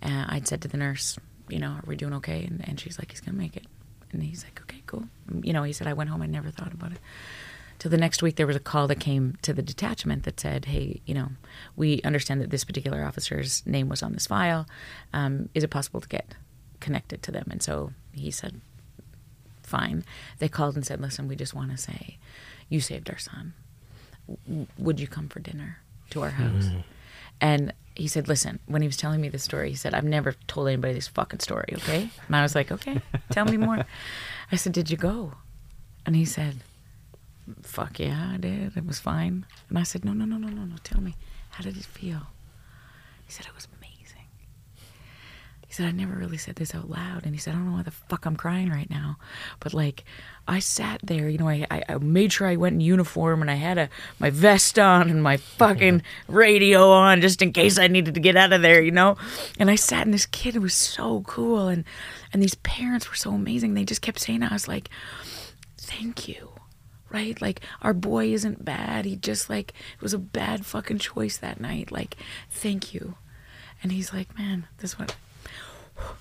[0.00, 2.44] And I'd said to the nurse, you know, are we doing okay?
[2.44, 3.66] And, and she's like, he's going to make it.
[4.12, 5.04] And he's like, okay, cool.
[5.42, 6.98] You know, he said, I went home, I never thought about it.
[7.80, 10.66] Till the next week, there was a call that came to the detachment that said,
[10.66, 11.30] hey, you know,
[11.74, 14.66] we understand that this particular officer's name was on this file.
[15.12, 16.36] Um, is it possible to get
[16.78, 17.48] connected to them?
[17.50, 18.60] And so he said,
[19.76, 19.98] fine.
[20.40, 22.02] They called and said, listen, we just want to say,
[22.72, 23.44] you saved our son.
[24.48, 25.70] W- Would you come for dinner
[26.10, 26.66] to our house?
[26.68, 26.78] Hmm.
[27.40, 27.62] And
[28.02, 30.68] he said, "Listen." When he was telling me the story, he said, "I've never told
[30.68, 32.96] anybody this fucking story." Okay, and I was like, "Okay,
[33.34, 33.78] tell me more."
[34.52, 35.18] I said, "Did you go?"
[36.06, 36.54] And he said,
[37.62, 38.76] "Fuck yeah, I did.
[38.76, 39.36] It was fine."
[39.68, 40.76] And I said, "No, no, no, no, no, no.
[40.90, 41.14] Tell me,
[41.54, 42.22] how did it feel?"
[43.26, 43.73] He said, "It was amazing."
[45.74, 47.24] He said, I never really said this out loud.
[47.24, 49.16] And he said, I don't know why the fuck I'm crying right now.
[49.58, 50.04] But like,
[50.46, 53.54] I sat there, you know, I, I, made sure I went in uniform and I
[53.54, 53.88] had a
[54.20, 58.36] my vest on and my fucking radio on just in case I needed to get
[58.36, 59.16] out of there, you know?
[59.58, 61.82] And I sat and this kid was so cool and
[62.32, 63.74] and these parents were so amazing.
[63.74, 64.90] They just kept saying I was like,
[65.76, 66.52] Thank you.
[67.10, 67.42] Right?
[67.42, 69.06] Like our boy isn't bad.
[69.06, 71.90] He just like it was a bad fucking choice that night.
[71.90, 72.14] Like,
[72.48, 73.16] thank you.
[73.82, 75.16] And he's like, Man, this is what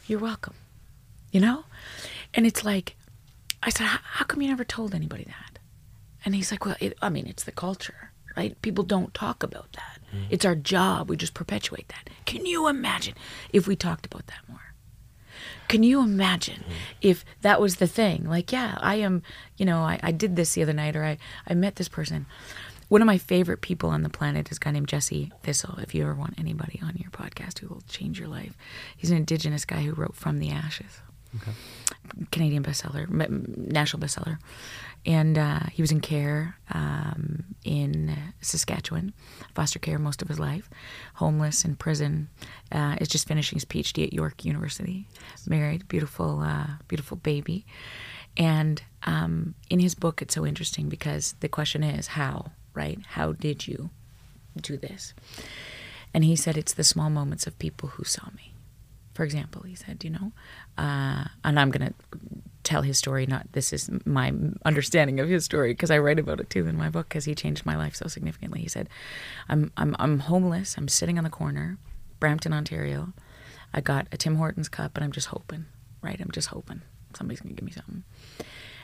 [0.07, 0.55] you're welcome.
[1.31, 1.65] You know?
[2.33, 2.95] And it's like,
[3.61, 5.59] I said, how, come you never told anybody that?
[6.25, 8.59] And he's like, well, it, I mean, it's the culture, right?
[8.61, 9.99] People don't talk about that.
[10.13, 10.25] Mm-hmm.
[10.29, 11.09] It's our job.
[11.09, 12.09] We just perpetuate that.
[12.25, 13.15] Can you imagine
[13.51, 14.59] if we talked about that more?
[15.67, 16.71] Can you imagine mm-hmm.
[17.01, 18.25] if that was the thing?
[18.29, 19.23] Like, yeah, I am,
[19.57, 21.17] you know, I, I did this the other night or I,
[21.47, 22.25] I met this person.
[22.93, 25.79] One of my favorite people on the planet is a guy named Jesse Thistle.
[25.79, 28.55] If you ever want anybody on your podcast who will change your life,
[28.95, 31.01] he's an Indigenous guy who wrote From the Ashes,
[32.31, 33.09] Canadian bestseller,
[33.57, 34.37] national bestseller,
[35.07, 39.11] and uh, he was in care um, in Saskatchewan,
[39.55, 40.69] foster care most of his life,
[41.15, 42.29] homeless in prison.
[42.71, 45.07] Uh, is just finishing his PhD at York University,
[45.47, 47.65] married, beautiful, uh, beautiful baby.
[48.37, 52.99] And um, in his book, it's so interesting because the question is how, right?
[53.09, 53.89] How did you
[54.59, 55.13] do this?
[56.13, 58.53] And he said, it's the small moments of people who saw me.
[59.13, 60.31] For example, he said, you know,
[60.77, 61.93] uh, and I'm going to
[62.63, 64.33] tell his story, not this is my
[64.65, 67.35] understanding of his story because I write about it too in my book because he
[67.35, 68.61] changed my life so significantly.
[68.61, 68.89] He said,
[69.49, 70.75] I'm, I'm, I'm homeless.
[70.77, 71.77] I'm sitting on the corner,
[72.19, 73.13] Brampton, Ontario.
[73.73, 75.65] I got a Tim Hortons cup and I'm just hoping,
[76.01, 76.19] right?
[76.19, 76.81] I'm just hoping
[77.15, 78.03] somebody's going to give me something.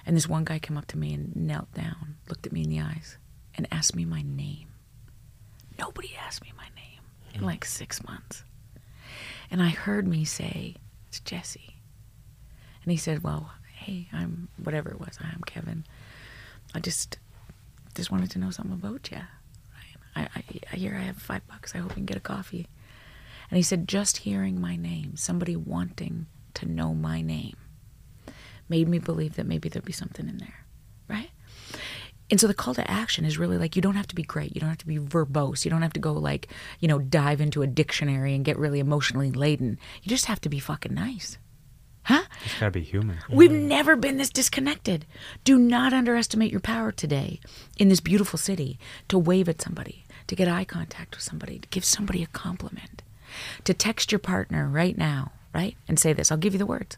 [0.06, 2.70] And this one guy came up to me and knelt down, looked at me in
[2.70, 3.18] the eyes,
[3.56, 4.68] and asked me my name.
[5.78, 7.02] Nobody asked me my name
[7.34, 8.44] in like six months.
[9.52, 10.76] And I heard me say,
[11.08, 11.76] It's Jesse.
[12.84, 15.18] And he said, Well, hey, I'm whatever it was.
[15.22, 15.86] I'm Kevin.
[16.74, 17.18] I just
[17.96, 19.18] just wanted to know something about you.
[20.16, 21.74] I, I, I I have five bucks.
[21.74, 22.68] I hope you can get a coffee.
[23.50, 27.58] And he said, just hearing my name, somebody wanting to know my name,
[28.68, 30.59] made me believe that maybe there'd be something in there?
[32.32, 34.54] And so the call to action is really like you don't have to be great.
[34.56, 35.66] You don't have to be verbose.
[35.66, 36.48] You don't have to go like,
[36.80, 39.80] you know, dive into a dictionary and get really emotionally laden.
[40.04, 41.38] You just have to be fucking nice.
[42.04, 42.24] Huh?
[42.44, 43.20] It's gotta be human.
[43.30, 43.68] We've mm-hmm.
[43.68, 45.06] never been this disconnected.
[45.44, 47.40] Do not underestimate your power today
[47.78, 51.68] in this beautiful city to wave at somebody, to get eye contact with somebody, to
[51.70, 53.04] give somebody a compliment,
[53.64, 55.78] to text your partner right now, right?
[55.88, 56.32] And say this.
[56.32, 56.98] I'll give you the words.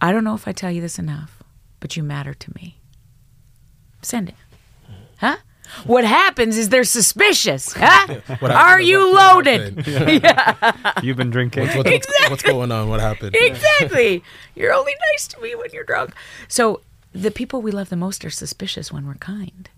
[0.00, 1.42] I don't know if I tell you this enough,
[1.80, 2.78] but you matter to me.
[4.04, 4.34] Send it.
[5.18, 5.36] Huh?
[5.86, 7.72] What happens is they're suspicious.
[7.72, 8.20] Huh?
[8.40, 9.86] What Are you What- what loaded?
[10.24, 11.02] happened?
[11.04, 11.62] You've been drinking.
[11.68, 12.88] What's, what's, what's going on?
[12.88, 13.34] What happened?
[13.38, 14.22] exactly.
[14.54, 16.14] You're only nice to me when you're drunk.
[16.48, 16.80] So
[17.12, 19.68] the people we love the most are suspicious when we're kind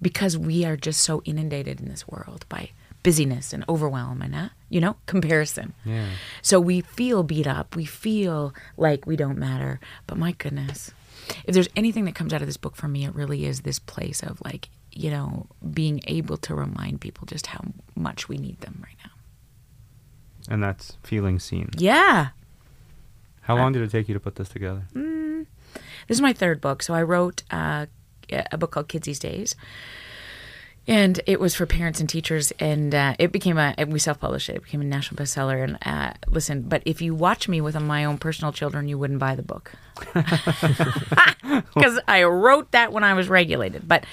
[0.00, 2.70] because we are just so inundated in this world by
[3.02, 6.08] busyness and overwhelm and uh, you know comparison Yeah.
[6.42, 10.90] so we feel beat up we feel like we don't matter but my goodness
[11.44, 13.78] if there's anything that comes out of this book for me it really is this
[13.78, 17.60] place of like you know being able to remind people just how
[17.94, 19.10] much we need them right now
[20.54, 21.70] And that's feeling seen.
[21.76, 22.28] yeah
[23.42, 24.82] How long did it take you to put this together?
[26.06, 26.82] This is my third book.
[26.82, 27.86] So I wrote uh,
[28.30, 29.54] a book called Kids These Days.
[30.88, 33.74] And it was for parents and teachers, and uh, it became a.
[33.86, 34.56] We self-published it.
[34.56, 35.62] It became a national bestseller.
[35.62, 39.18] And uh, listen, but if you watch me with my own personal children, you wouldn't
[39.18, 39.72] buy the book
[41.74, 43.86] because I wrote that when I was regulated.
[43.86, 44.04] But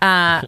[0.00, 0.42] uh,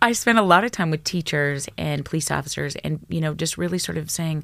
[0.00, 3.58] I spent a lot of time with teachers and police officers, and you know, just
[3.58, 4.42] really sort of saying,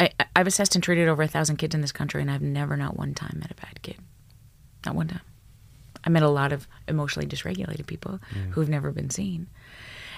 [0.00, 2.76] I, I've assessed and treated over a thousand kids in this country, and I've never,
[2.76, 3.98] not one time, met a bad kid.
[4.84, 5.20] Not one time.
[6.04, 9.46] I met a lot of emotionally dysregulated people who've never been seen.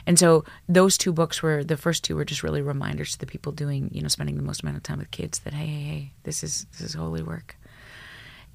[0.06, 3.26] And so those two books were the first two were just really reminders to the
[3.26, 5.82] people doing, you know, spending the most amount of time with kids that hey, hey,
[5.82, 7.56] hey, this is this is holy work.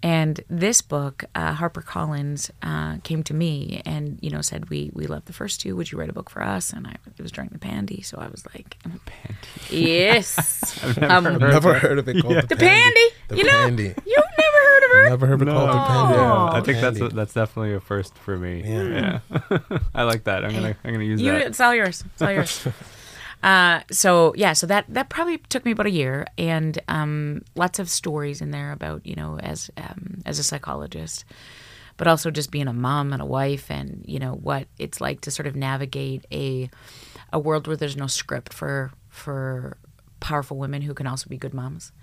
[0.01, 4.91] And this book, uh, Harper Collins uh, came to me and you know said, "We
[4.93, 5.75] we love the first two.
[5.75, 8.17] Would you write a book for us?" And I it was during the pandy, so
[8.17, 8.77] I was like,
[9.69, 13.07] "Yes, Um, Never heard of it called the, the pandy.
[13.27, 13.93] The you know, pandy.
[14.95, 15.53] You've never heard of her?
[15.53, 16.15] Never heard of it called the.
[16.15, 16.47] Yeah, Oh.
[16.53, 17.15] I think that's Pandy.
[17.15, 18.63] that's definitely a first for me.
[18.65, 19.19] Yeah.
[19.29, 19.59] Yeah,
[19.95, 20.43] I like that.
[20.45, 21.41] I'm gonna I'm gonna use You, that.
[21.47, 22.03] it's all yours.
[22.13, 22.67] It's all yours.
[23.41, 27.79] Uh, so yeah, so that that probably took me about a year, and um, lots
[27.79, 31.23] of stories in there about you know as um, as a psychologist,
[31.95, 35.21] but also just being a mom and a wife, and you know what it's like
[35.21, 36.69] to sort of navigate a
[37.31, 39.77] a world where there's no script for for
[40.19, 41.93] powerful women who can also be good moms,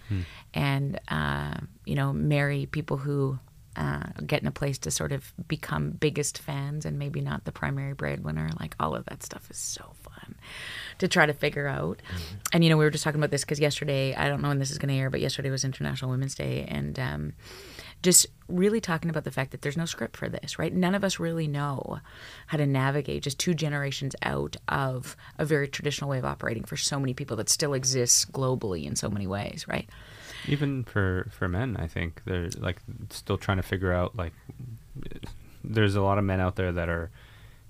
[0.54, 3.38] and uh, you know marry people who.
[3.78, 7.52] Uh, get in a place to sort of become biggest fans and maybe not the
[7.52, 8.48] primary breadwinner.
[8.58, 10.34] Like all of that stuff is so fun
[10.96, 12.00] to try to figure out.
[12.54, 14.58] And you know, we were just talking about this because yesterday, I don't know when
[14.58, 17.32] this is going to air, but yesterday was International Women's Day, and um,
[18.06, 20.72] just really talking about the fact that there's no script for this, right?
[20.72, 21.98] None of us really know
[22.46, 26.76] how to navigate just two generations out of a very traditional way of operating for
[26.76, 29.90] so many people that still exists globally in so many ways, right?
[30.48, 34.32] even for for men i think they're like still trying to figure out like
[35.64, 37.10] there's a lot of men out there that are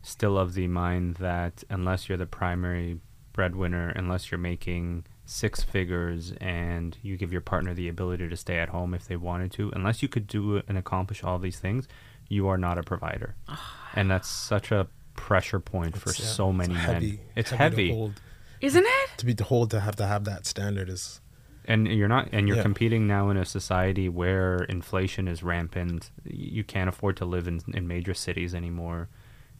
[0.02, 2.98] still of the mind that unless you're the primary
[3.32, 8.58] breadwinner unless you're making six figures and you give your partner the ability to stay
[8.58, 11.88] at home if they wanted to unless you could do and accomplish all these things
[12.28, 13.90] you are not a provider ah.
[13.94, 17.20] and that's such a pressure point for yeah, so many it's men heavy.
[17.34, 18.20] it's to heavy hold.
[18.60, 19.10] Isn't it?
[19.18, 21.20] To be told to have to have that standard is
[21.66, 22.62] and you're not and you're Yeah.
[22.62, 27.60] competing now in a society where inflation is rampant you can't afford to live in,
[27.74, 29.08] in major cities anymore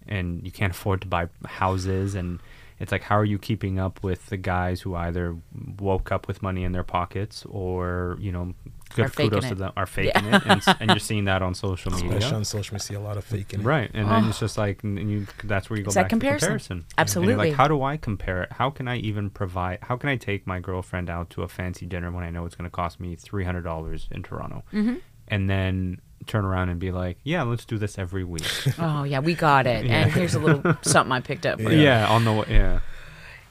[0.06, 2.40] and you can't afford to buy houses and
[2.78, 5.36] it's like how are you keeping up with the guys who either
[5.80, 8.54] woke up with money in their pockets or you know
[8.94, 9.58] good Are faking kudos to it.
[9.58, 12.74] them are faking it and, and you're seeing that on social media especially on social
[12.74, 12.76] media.
[12.76, 13.62] We see a lot of faking.
[13.62, 16.10] Right, and then it's just like, and you, that's where you go It's back that
[16.10, 16.40] comparison.
[16.40, 16.76] to comparison.
[16.76, 17.34] And Absolutely.
[17.48, 18.52] like, how do I compare it?
[18.52, 19.78] How can I even provide?
[19.82, 22.54] How can I take my girlfriend out to a fancy dinner when I know it's
[22.54, 24.96] going to cost me three hundred dollars in Toronto, Mm-hmm.
[25.28, 28.46] and then turn around and be like, yeah, let's do this every week.
[28.78, 29.86] Oh yeah, we got it.
[29.86, 31.82] And here's a little something I picked up for you.
[31.82, 32.06] yeah.
[32.08, 32.80] on the yeah.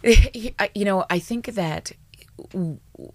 [0.76, 1.92] You know, I think that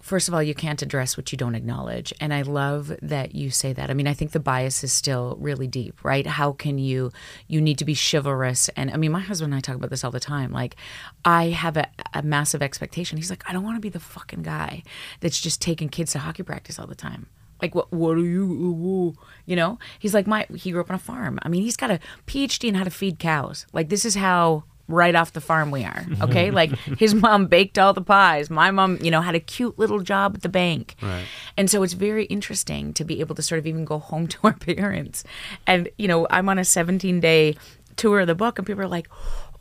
[0.01, 3.49] first of all, you can't address what you don't acknowledge, and I love that you
[3.49, 3.89] say that.
[3.89, 6.25] I mean, I think the bias is still really deep, right?
[6.25, 7.11] How can you?
[7.47, 10.03] You need to be chivalrous, and I mean, my husband and I talk about this
[10.03, 10.51] all the time.
[10.51, 10.75] Like,
[11.23, 13.17] I have a, a massive expectation.
[13.17, 14.83] He's like, I don't want to be the fucking guy
[15.19, 17.27] that's just taking kids to hockey practice all the time.
[17.61, 17.91] Like what?
[17.91, 18.43] What are you?
[18.43, 19.79] ooh, ooh," You know?
[19.99, 20.45] He's like my.
[20.55, 21.39] He grew up on a farm.
[21.43, 23.65] I mean, he's got a PhD in how to feed cows.
[23.73, 26.05] Like this is how right off the farm we are.
[26.21, 28.49] Okay, like his mom baked all the pies.
[28.49, 30.95] My mom, you know, had a cute little job at the bank.
[31.01, 31.25] Right.
[31.57, 34.37] And so it's very interesting to be able to sort of even go home to
[34.43, 35.23] our parents.
[35.65, 37.55] And you know, I'm on a 17 day
[37.95, 39.07] tour of the book, and people are like,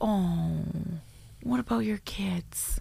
[0.00, 0.64] "Oh,
[1.42, 2.80] what about your kids?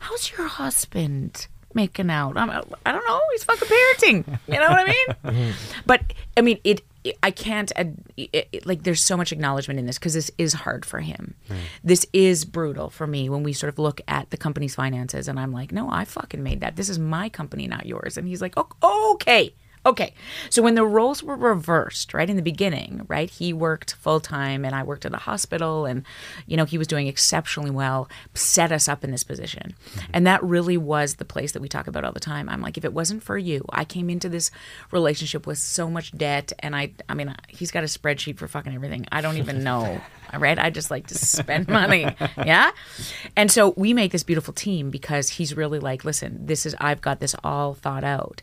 [0.00, 2.36] How's your husband making out?
[2.36, 3.20] I'm, I don't know.
[3.32, 4.38] He's fucking parenting.
[4.46, 5.06] You know what I mean?
[5.24, 5.50] Mm-hmm.
[5.86, 6.02] but
[6.36, 6.80] I mean, it.
[6.80, 7.70] it- I can't.
[8.16, 11.34] It, it, like, there's so much acknowledgement in this because this is hard for him.
[11.50, 11.56] Mm.
[11.84, 15.38] This is brutal for me when we sort of look at the company's finances, and
[15.38, 16.76] I'm like, no, I fucking made that.
[16.76, 18.16] This is my company, not yours.
[18.16, 19.52] And he's like, oh, okay.
[19.86, 20.14] Okay.
[20.48, 24.64] So when the roles were reversed, right, in the beginning, right, he worked full time
[24.64, 26.04] and I worked at a hospital and,
[26.46, 29.74] you know, he was doing exceptionally well, set us up in this position.
[29.90, 30.10] Mm-hmm.
[30.14, 32.48] And that really was the place that we talk about all the time.
[32.48, 34.50] I'm like, if it wasn't for you, I came into this
[34.90, 38.74] relationship with so much debt and I, I mean, he's got a spreadsheet for fucking
[38.74, 39.04] everything.
[39.12, 40.00] I don't even know.
[40.36, 40.58] Right?
[40.58, 42.12] I just like to spend money.
[42.36, 42.72] Yeah.
[43.36, 47.00] And so we make this beautiful team because he's really like, listen, this is, I've
[47.00, 48.42] got this all thought out.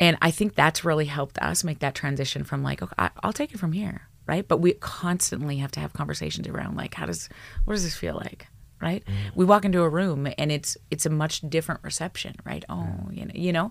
[0.00, 3.52] And I think that's really helped us make that transition from like, okay, I'll take
[3.54, 4.46] it from here, right?
[4.46, 7.28] But we constantly have to have conversations around like, how does,
[7.64, 8.48] what does this feel like,
[8.80, 9.04] right?
[9.34, 12.64] We walk into a room and it's it's a much different reception, right?
[12.68, 13.70] Oh, you know, you know,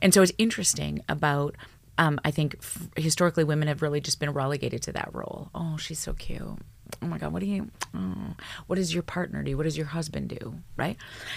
[0.00, 1.56] and so it's interesting about.
[1.98, 5.50] Um, I think f- historically women have really just been relegated to that role.
[5.54, 6.58] Oh, she's so cute.
[7.00, 7.70] Oh my God, what do you?
[7.94, 8.34] Oh,
[8.66, 9.56] what does your partner do?
[9.56, 10.58] What does your husband do?
[10.76, 10.96] Right?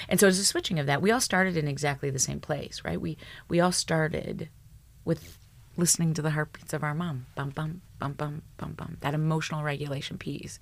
[0.09, 1.01] And so it's a switching of that.
[1.01, 2.99] We all started in exactly the same place, right?
[2.99, 4.49] We we all started
[5.03, 5.37] with
[5.77, 7.25] listening to the heartbeats of our mom.
[7.35, 8.97] Bum bum bum bum bum bum.
[9.01, 10.59] That emotional regulation piece,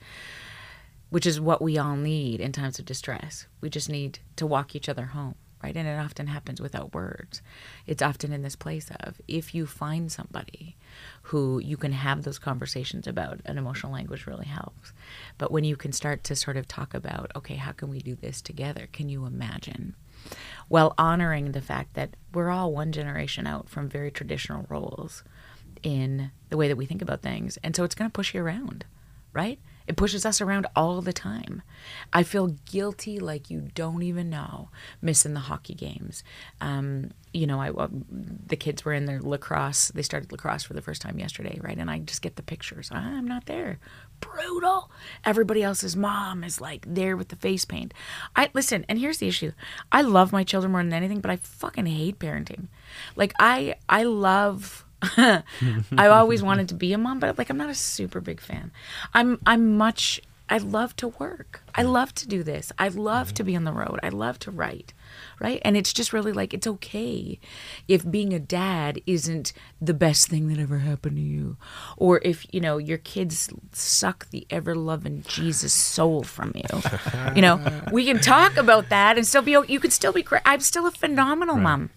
[1.09, 3.47] which is what we all need in times of distress.
[3.61, 5.75] We just need to walk each other home, right?
[5.75, 7.41] And it often happens without words.
[7.87, 10.75] It's often in this place of if you find somebody
[11.23, 14.91] who you can have those conversations about, an emotional language really helps.
[15.37, 18.15] But when you can start to sort of talk about, okay, how can we do
[18.15, 18.89] this together?
[18.91, 19.95] Can you imagine?
[20.67, 25.23] While honoring the fact that we're all one generation out from very traditional roles
[25.81, 27.57] in the way that we think about things.
[27.63, 28.85] And so it's going to push you around,
[29.33, 29.59] right?
[29.87, 31.61] It pushes us around all the time.
[32.11, 34.69] I feel guilty like you don't even know,
[35.01, 36.23] missing the hockey games.
[36.61, 39.89] Um, you know, I uh, the kids were in their lacrosse.
[39.89, 41.77] They started lacrosse for the first time yesterday, right?
[41.77, 42.89] And I just get the pictures.
[42.91, 43.79] I'm not there.
[44.19, 44.91] Brutal.
[45.25, 47.93] Everybody else's mom is like there with the face paint.
[48.35, 49.51] I listen, and here's the issue.
[49.91, 52.67] I love my children more than anything, but I fucking hate parenting.
[53.15, 54.82] Like I I love
[55.17, 58.71] I always wanted to be a mom, but like I'm not a super big fan.
[59.13, 61.63] I'm I'm much I love to work.
[61.73, 62.71] I love to do this.
[62.77, 63.99] I love to be on the road.
[64.03, 64.93] I love to write.
[65.39, 65.61] Right?
[65.63, 67.39] And it's just really like it's okay
[67.87, 71.57] if being a dad isn't the best thing that ever happened to you
[71.97, 76.81] or if, you know, your kids suck the ever-loving Jesus soul from you.
[77.35, 80.59] you know, we can talk about that and still be you could still be I'm
[80.59, 81.89] still a phenomenal mom.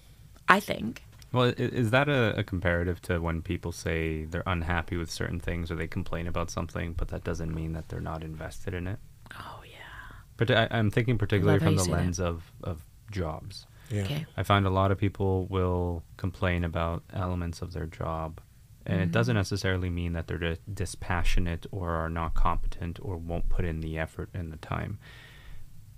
[0.49, 1.03] I think.
[1.37, 5.70] Well, is that a, a comparative to when people say they're unhappy with certain things
[5.70, 8.99] or they complain about something, but that doesn't mean that they're not invested in it?
[9.38, 10.16] Oh yeah.
[10.38, 11.96] But I, I'm thinking particularly from the say that.
[11.99, 13.66] lens of, of jobs.
[13.90, 14.05] Yeah.
[14.05, 14.25] Okay.
[14.38, 18.40] I find a lot of people will complain about elements of their job,
[18.87, 19.40] and it doesn't mm-hmm.
[19.40, 23.99] necessarily mean that they're di- dispassionate or are not competent or won't put in the
[23.99, 24.99] effort and the time.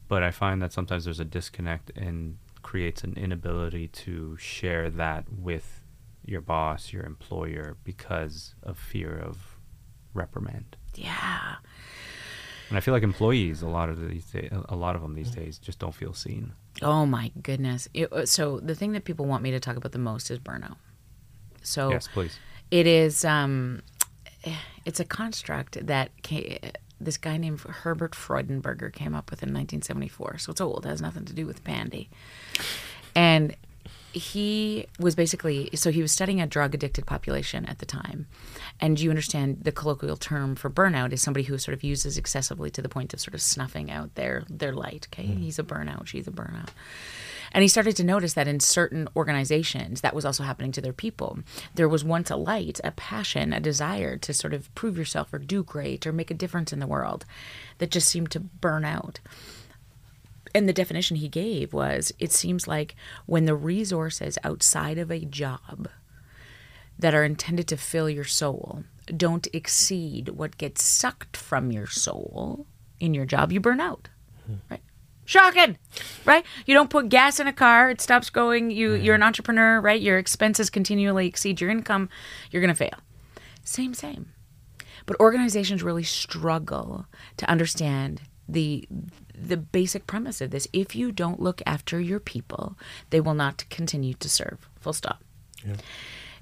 [0.09, 5.25] But I find that sometimes there's a disconnect and creates an inability to share that
[5.33, 5.81] with
[6.27, 9.59] your boss, your employer, because of fear of
[10.13, 10.77] reprimand.
[10.95, 11.55] Yeah.
[12.69, 15.31] And I feel like employees, a lot of these, days, a lot of them these
[15.31, 16.53] days, just don't feel seen.
[16.83, 17.89] Oh my goodness.
[17.95, 20.39] It, uh, so the thing that people want me to talk about the most is
[20.39, 20.77] burnout.
[21.63, 22.39] So Yes, please.
[22.71, 23.81] it is um
[24.85, 26.11] it's a construct that
[27.01, 30.39] this guy named Herbert Freudenberger came up with in 1974.
[30.39, 32.09] So it's old, it has nothing to do with Pandy.
[33.15, 33.57] And
[34.13, 38.27] he was basically so he was studying a drug addicted population at the time.
[38.81, 42.71] And you understand the colloquial term for burnout is somebody who sort of uses excessively
[42.71, 45.09] to the point of sort of snuffing out their their light.
[45.13, 45.37] Okay, hmm.
[45.39, 46.71] he's a burnout, she's a burnout.
[47.53, 50.93] And he started to notice that in certain organizations, that was also happening to their
[50.93, 51.39] people.
[51.75, 55.39] There was once a light, a passion, a desire to sort of prove yourself or
[55.39, 57.25] do great or make a difference in the world
[57.79, 59.21] that just seemed to burn out.
[60.55, 65.25] And the definition he gave was it seems like when the resources outside of a
[65.25, 65.89] job
[66.99, 68.85] that are intended to fill your soul
[69.17, 72.67] don't exceed what gets sucked from your soul
[73.01, 74.09] in your job, you burn out.
[74.47, 74.55] Hmm.
[74.71, 74.83] Right?
[75.29, 75.77] Shocking,
[76.25, 76.43] right?
[76.65, 78.71] You don't put gas in a car; it stops going.
[78.71, 79.05] You mm-hmm.
[79.05, 80.01] you're an entrepreneur, right?
[80.01, 82.09] Your expenses continually exceed your income.
[82.51, 82.95] You're gonna fail.
[83.63, 84.33] Same, same.
[85.05, 87.05] But organizations really struggle
[87.37, 88.89] to understand the
[89.35, 90.67] the basic premise of this.
[90.73, 92.79] If you don't look after your people,
[93.11, 94.67] they will not continue to serve.
[94.81, 95.23] Full stop.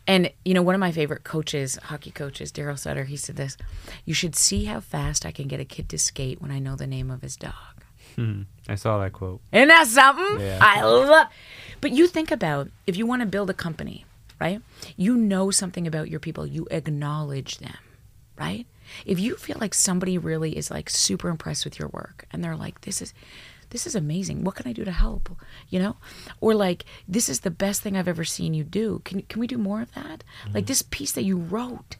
[0.06, 3.56] And you know, one of my favorite coaches, hockey coaches, Darryl Sutter, he said this:
[4.04, 6.76] "You should see how fast I can get a kid to skate when I know
[6.76, 7.75] the name of his dog."
[8.16, 8.42] Hmm.
[8.68, 9.40] I saw that quote.
[9.52, 10.40] Isn't that something?
[10.40, 10.58] Yeah.
[10.60, 11.28] I love.
[11.80, 14.04] But you think about if you want to build a company,
[14.40, 14.60] right?
[14.96, 16.46] You know something about your people.
[16.46, 17.76] You acknowledge them,
[18.38, 18.66] right?
[19.04, 22.56] If you feel like somebody really is like super impressed with your work, and they're
[22.56, 23.14] like, "This is."
[23.70, 24.44] This is amazing.
[24.44, 25.28] What can I do to help?
[25.70, 25.96] You know,
[26.40, 29.02] or like this is the best thing I've ever seen you do.
[29.04, 30.22] Can can we do more of that?
[30.46, 30.54] Mm.
[30.54, 31.96] Like this piece that you wrote,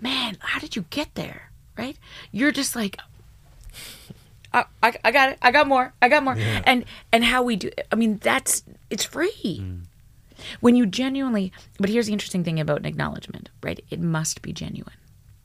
[0.00, 0.36] man.
[0.38, 1.50] How did you get there?
[1.76, 1.98] Right?
[2.30, 2.96] You're just like,
[4.54, 5.38] I, I, I got it.
[5.42, 5.92] I got more.
[6.00, 6.36] I got more.
[6.64, 7.70] And and how we do.
[7.92, 9.62] I mean, that's it's free.
[10.60, 11.52] When you genuinely.
[11.78, 13.82] But here's the interesting thing about an acknowledgement, right?
[13.90, 14.94] It must be genuine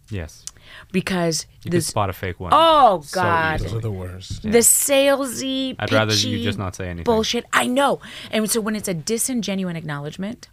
[0.10, 0.46] Yes.
[0.92, 1.88] because You can this.
[1.88, 2.52] spot a fake one.
[2.54, 3.60] Oh so God.
[3.60, 4.42] Those are the worst.
[4.44, 7.04] The salesy, I'd rather you just not say anything.
[7.06, 7.46] Bullshit.
[7.54, 8.00] I know.
[8.32, 10.50] And so when it's a disingenuine acknowledgement,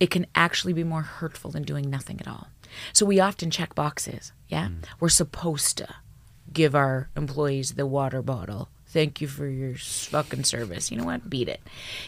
[0.00, 2.48] it can actually be more hurtful than doing nothing at all.
[2.92, 4.32] So we often check boxes.
[4.48, 4.84] Yeah, Mm.
[5.00, 5.88] we're supposed to
[6.52, 8.68] give our employees the water bottle.
[8.86, 10.90] Thank you for your fucking service.
[10.90, 11.28] You know what?
[11.28, 11.60] Beat it.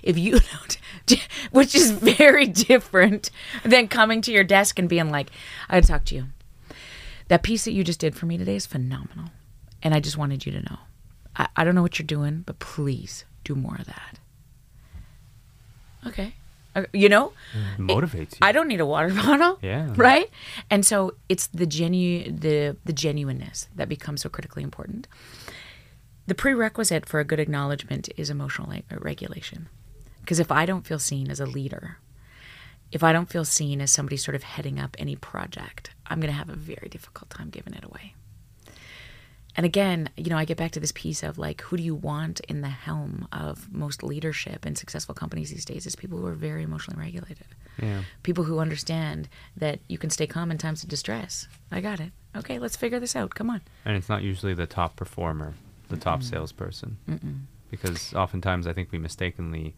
[0.03, 0.38] If you
[1.09, 1.18] don't,
[1.51, 3.31] which is very different
[3.64, 5.31] than coming to your desk and being like,
[5.68, 6.27] I gotta talk to you.
[7.29, 9.31] That piece that you just did for me today is phenomenal.
[9.83, 10.79] And I just wanted you to know.
[11.35, 14.20] I, I don't know what you're doing, but please do more of that.
[16.07, 16.35] Okay.
[16.76, 17.32] Uh, You know,
[17.78, 18.38] motivates you.
[18.48, 19.58] I don't need a water bottle.
[19.62, 19.92] Yeah.
[19.96, 20.28] Right?
[20.70, 25.08] And so it's the genu the the genuineness that becomes so critically important.
[26.26, 29.68] The prerequisite for a good acknowledgement is emotional like, regulation.
[30.20, 31.98] Because if I don't feel seen as a leader,
[32.90, 36.32] if I don't feel seen as somebody sort of heading up any project, I'm going
[36.32, 38.14] to have a very difficult time giving it away.
[39.57, 41.95] And again, you know, I get back to this piece of like, who do you
[41.95, 45.87] want in the helm of most leadership in successful companies these days?
[45.87, 47.47] Is people who are very emotionally regulated.
[47.81, 48.03] Yeah.
[48.23, 51.49] People who understand that you can stay calm in times of distress.
[51.73, 52.12] I got it.
[52.37, 53.35] Okay, let's figure this out.
[53.35, 53.62] Come on.
[53.85, 55.55] And it's not usually the top performer,
[55.88, 56.98] the top salesperson.
[57.71, 59.75] Because oftentimes I think we mistakenly,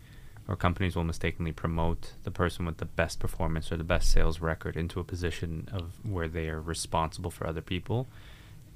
[0.49, 4.41] or companies will mistakenly promote the person with the best performance or the best sales
[4.41, 8.09] record into a position of where they are responsible for other people,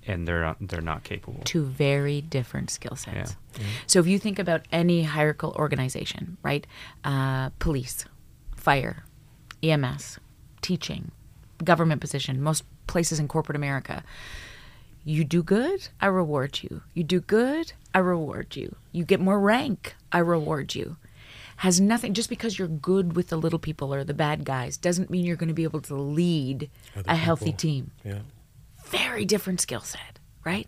[0.06, 1.42] and they're not, they're not capable.
[1.44, 3.36] Two very different skill sets.
[3.58, 3.66] Yeah.
[3.86, 6.66] So if you think about any hierarchical organization, right?
[7.04, 8.04] Uh, police,
[8.56, 9.04] fire,
[9.62, 10.18] EMS,
[10.60, 11.10] teaching,
[11.64, 14.02] government position, most places in corporate America.
[15.04, 16.82] You do good, I reward you.
[16.94, 18.76] You do good, I reward you.
[18.92, 20.96] You get more rank, I reward you.
[21.56, 25.10] Has nothing, just because you're good with the little people or the bad guys doesn't
[25.10, 28.20] mean you're going to be able to lead Other a healthy team Yeah.
[28.92, 30.66] Very different skill set, right?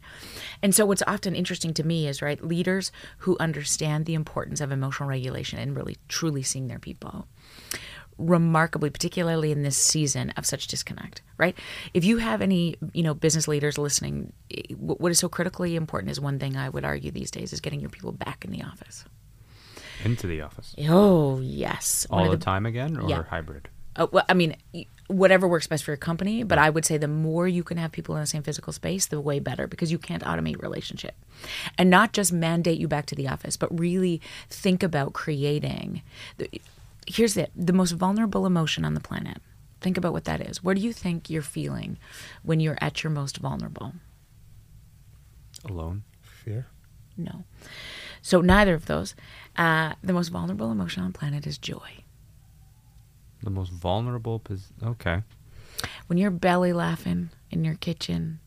[0.62, 4.72] And so what's often interesting to me is right leaders who understand the importance of
[4.72, 7.27] emotional regulation and really truly seeing their people
[8.16, 11.59] remarkably particularly in this season of such disconnect right
[11.95, 16.12] if you have any you know business leaders listening eh, what is so critically important
[16.12, 18.62] is one thing i would argue these days is getting your people back in the
[18.62, 19.05] office
[20.05, 20.77] Into the office.
[20.89, 23.22] oh yes All of the time again, or Yeah.
[23.25, 23.68] hybrid?
[23.97, 24.55] uh, well, I mean,
[25.09, 26.42] whatever works best for your company.
[26.42, 29.07] But I would say the more you can have people in the same physical space,
[29.07, 31.14] the way better because you can't automate relationship,
[31.76, 36.02] and not just mandate you back to the office, but really think about creating.
[36.38, 36.50] The,
[37.07, 39.38] here's it: the most vulnerable emotion on the planet.
[39.80, 40.64] Think about what that is.
[40.64, 41.98] What do you think you're feeling
[42.42, 43.92] when you're at your most vulnerable?
[45.66, 46.05] Alone?
[46.22, 46.66] Fear.
[47.18, 47.44] No.
[48.22, 49.14] So neither of those.
[49.57, 52.03] Uh, the most vulnerable emotion on the planet is joy.
[53.45, 55.22] The most vulnerable pos- Okay.
[56.07, 58.40] when you're belly laughing in your kitchen,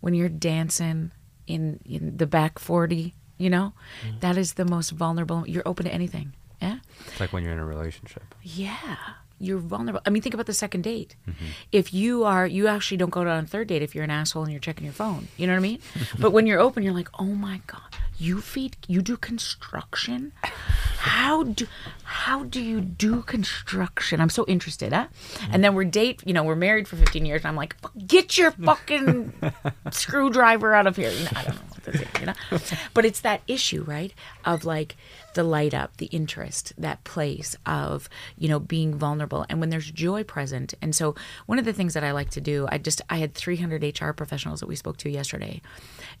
[0.00, 1.10] when you're dancing
[1.46, 3.72] in, in the back 40, you know,
[4.06, 4.18] mm-hmm.
[4.20, 5.44] that is the most vulnerable.
[5.48, 6.34] You're open to anything.
[6.60, 6.78] Yeah.
[7.06, 8.34] It's like when you're in a relationship.
[8.42, 8.96] Yeah.
[9.44, 10.00] You're vulnerable.
[10.06, 11.16] I mean, think about the second date.
[11.28, 11.44] Mm-hmm.
[11.72, 14.10] If you are, you actually don't go out on a third date if you're an
[14.10, 15.28] asshole and you're checking your phone.
[15.36, 15.78] You know what I mean?
[16.18, 17.80] but when you're open, you're like, oh my God,
[18.16, 20.32] you feed, you do construction?
[20.42, 21.66] How do,
[22.04, 24.20] how do you do construction?
[24.20, 25.08] I'm so interested, huh?
[25.50, 27.76] And then we're date, you know, we're married for 15 years and I'm like,
[28.06, 29.32] get your fucking
[29.90, 31.10] screwdriver out of here.
[31.10, 32.34] You know, I don't know to do, you know?
[32.94, 34.12] But it's that issue, right?
[34.44, 34.96] Of like
[35.34, 39.90] the light up, the interest, that place of, you know, being vulnerable and when there's
[39.90, 40.74] joy present.
[40.80, 41.14] And so
[41.46, 44.12] one of the things that I like to do, I just I had 300 HR
[44.12, 45.60] professionals that we spoke to yesterday.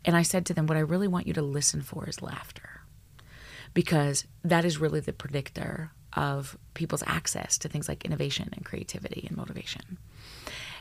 [0.04, 2.82] And I said to them, what I really want you to listen for is laughter.
[3.72, 9.26] Because that is really the predictor of people's access to things like innovation and creativity
[9.26, 9.98] and motivation.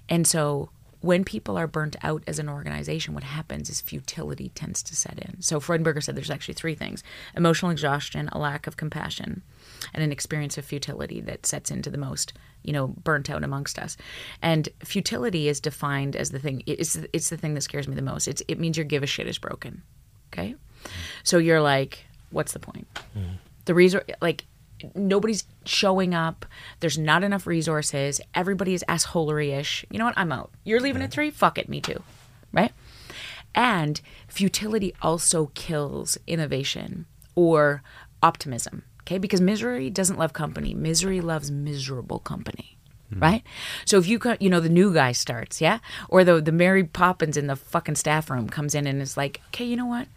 [0.10, 0.70] And so
[1.04, 5.20] when people are burnt out as an organization, what happens is futility tends to set
[5.20, 5.42] in.
[5.42, 7.04] So Freudenberger said there's actually three things
[7.36, 9.42] emotional exhaustion, a lack of compassion,
[9.94, 12.32] and an experience of futility that sets into the most,
[12.64, 13.98] you know, burnt out amongst us.
[14.42, 18.02] And futility is defined as the thing, it's, it's the thing that scares me the
[18.02, 18.30] most.
[18.30, 19.82] It's, it means your give a shit is broken.
[20.32, 20.56] Okay?
[21.24, 22.88] So you're like, what's the point?
[23.18, 23.40] Mm.
[23.66, 24.46] The reason like,
[24.96, 26.46] nobody's showing up.
[26.80, 28.22] There's not enough resources.
[28.34, 29.86] Everybody is assholery-ish.
[29.90, 30.18] You know what?
[30.18, 30.52] I'm out.
[30.64, 31.32] You're leaving at three?
[31.32, 31.70] Fuck it.
[31.70, 32.02] Me too.
[32.52, 32.72] Right?
[33.56, 37.06] And futility also kills innovation
[37.36, 37.84] or
[38.22, 38.84] optimism.
[39.02, 39.18] Okay?
[39.18, 40.74] Because misery doesn't love company.
[40.74, 42.78] Misery loves miserable company.
[43.20, 43.44] Right?
[43.86, 45.80] So if you co- you know the new guy starts, yeah?
[46.10, 49.42] Or the the Mary Poppins in the fucking staff room comes in and is like,
[49.48, 50.08] "Okay, you know what?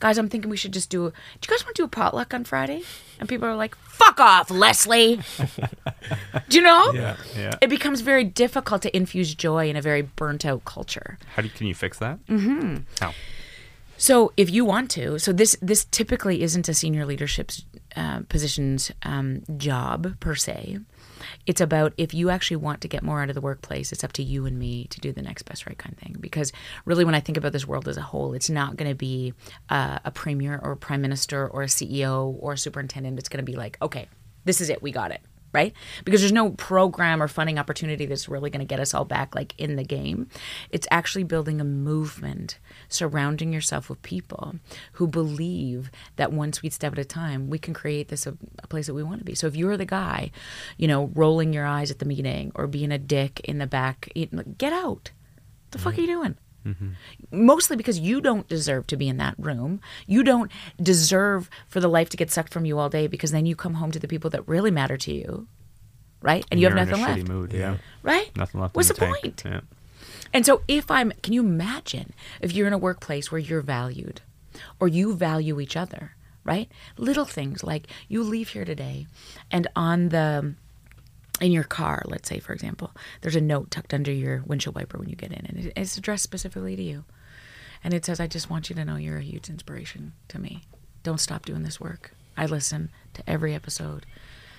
[0.00, 1.88] Guys, I'm thinking we should just do a, Do you guys want to do a
[1.88, 2.82] potluck on Friday?"
[3.20, 5.20] And people are like, "Fuck off, Leslie."
[6.48, 6.92] do you know?
[6.92, 7.16] Yeah.
[7.36, 7.54] Yeah.
[7.60, 11.18] It becomes very difficult to infuse joy in a very burnt out culture.
[11.34, 12.24] How do you, can you fix that?
[12.26, 12.78] Mm-hmm.
[13.00, 13.12] How?
[13.96, 18.90] So if you want to, so this this typically isn't a senior leadership's uh, position's
[19.04, 20.78] um, job per se.
[21.46, 24.12] It's about if you actually want to get more out of the workplace, it's up
[24.14, 26.16] to you and me to do the next best right kind of thing.
[26.20, 26.52] Because
[26.84, 29.34] really, when I think about this world as a whole, it's not going to be
[29.68, 33.18] uh, a premier or a prime minister or a CEO or a superintendent.
[33.18, 34.08] It's going to be like, okay,
[34.44, 35.20] this is it, we got it,
[35.52, 35.72] right?
[36.04, 39.34] Because there's no program or funding opportunity that's really going to get us all back
[39.34, 40.28] like in the game.
[40.70, 42.58] It's actually building a movement,
[42.92, 44.56] surrounding yourself with people
[44.92, 48.66] who believe that one sweet step at a time, we can create this a, a
[48.66, 49.34] place that we want to be.
[49.34, 50.30] So if you're the guy,
[50.76, 54.10] you know, rolling your eyes at the meeting or being a dick in the back,
[54.58, 55.10] get out.
[55.10, 56.36] What The fuck are you doing?
[56.66, 57.44] Mm-hmm.
[57.44, 59.80] Mostly because you don't deserve to be in that room.
[60.06, 63.46] You don't deserve for the life to get sucked from you all day because then
[63.46, 65.48] you come home to the people that really matter to you,
[66.20, 66.44] right?
[66.50, 67.52] And, you have nothing left, mood.
[67.52, 67.78] Yeah.
[68.02, 68.34] right?
[68.36, 68.76] Nothing left.
[68.76, 69.42] What's the the, point?
[69.44, 69.60] Yeah.
[70.32, 74.22] And so if I'm, can you imagine if you're in a workplace where you're valued
[74.80, 76.14] or you value each other,
[76.44, 76.70] right?
[76.96, 79.06] Little things like you leave here today
[79.50, 80.54] and on the,
[81.40, 84.98] in your car, let's say, for example, there's a note tucked under your windshield wiper
[84.98, 87.04] when you get in, and it's addressed specifically to you.
[87.82, 90.62] And it says, I just want you to know you're a huge inspiration to me.
[91.02, 92.14] Don't stop doing this work.
[92.36, 94.06] I listen to every episode,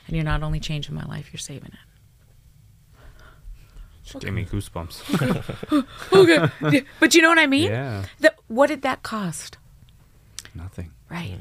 [0.08, 1.93] and you're not only changing my life, you're saving it.
[4.04, 5.86] Just gave me goosebumps.
[6.64, 6.86] okay.
[7.00, 7.72] But you know what I mean?
[7.72, 8.06] Yeah.
[8.20, 9.58] The, what did that cost?
[10.54, 10.92] Nothing.
[11.10, 11.40] Right.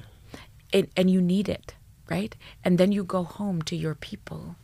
[0.73, 1.75] And, and you need it,
[2.09, 2.35] right?
[2.65, 4.57] And then you go home to your people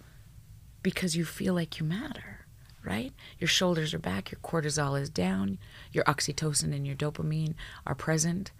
[0.83, 2.47] because you feel like you matter,
[2.85, 3.13] right?
[3.39, 5.59] Your shoulders are back, your cortisol is down,
[5.93, 7.55] your oxytocin and your dopamine
[7.87, 8.53] are present,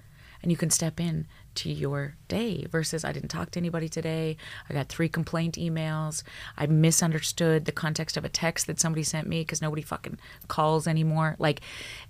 [0.43, 1.27] and you can step in
[1.59, 4.37] to your day versus I didn't talk to anybody today.
[4.71, 6.23] I got three complaint emails.
[6.57, 10.87] I misunderstood the context of a text that somebody sent me because nobody fucking calls
[10.87, 11.35] anymore.
[11.39, 11.61] Like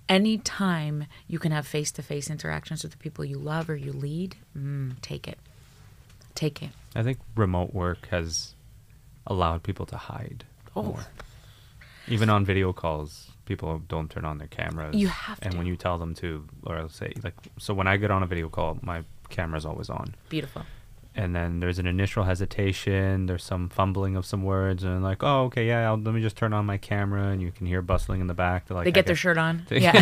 [0.08, 3.92] anytime you can have face to face interactions with the people you love or you
[3.92, 5.38] lead, mm, take it.
[6.34, 6.70] Take it.
[6.94, 8.54] I think remote work has
[9.26, 10.44] allowed people to hide
[10.76, 10.82] Oh.
[10.82, 11.06] more.
[12.06, 14.94] Even on video calls, people don't turn on their cameras.
[14.96, 15.58] You have And to.
[15.58, 18.26] when you tell them to, or I'll say, like, so when I get on a
[18.26, 20.14] video call, my camera's always on.
[20.28, 20.62] Beautiful.
[21.14, 23.26] And then there's an initial hesitation.
[23.26, 26.36] There's some fumbling of some words, and like, oh, okay, yeah, I'll, let me just
[26.36, 28.66] turn on my camera, and you can hear bustling in the back.
[28.66, 29.66] They're like, they I get their shirt on.
[29.70, 29.96] yeah.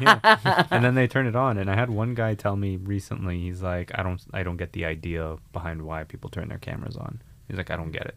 [0.00, 0.66] Yeah.
[0.70, 1.56] And then they turn it on.
[1.56, 4.72] And I had one guy tell me recently, he's like, I don't I don't get
[4.72, 7.22] the idea behind why people turn their cameras on.
[7.46, 8.16] He's like, I don't get it.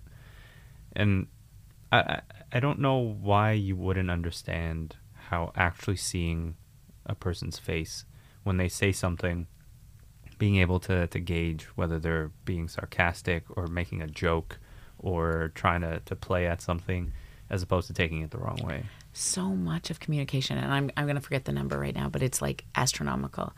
[0.94, 1.28] And
[1.92, 4.96] I, I don't know why you wouldn't understand
[5.30, 6.56] how actually seeing
[7.06, 8.06] a person's face
[8.44, 9.48] when they say something
[10.42, 14.58] being able to, to gauge whether they're being sarcastic or making a joke
[14.98, 17.12] or trying to, to play at something
[17.52, 18.84] as opposed to taking it the wrong way.
[19.14, 22.24] so much of communication and i'm, I'm going to forget the number right now but
[22.24, 23.54] it's like astronomical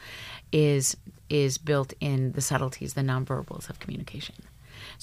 [0.51, 0.97] is
[1.29, 4.35] is built in the subtleties the nonverbals of communication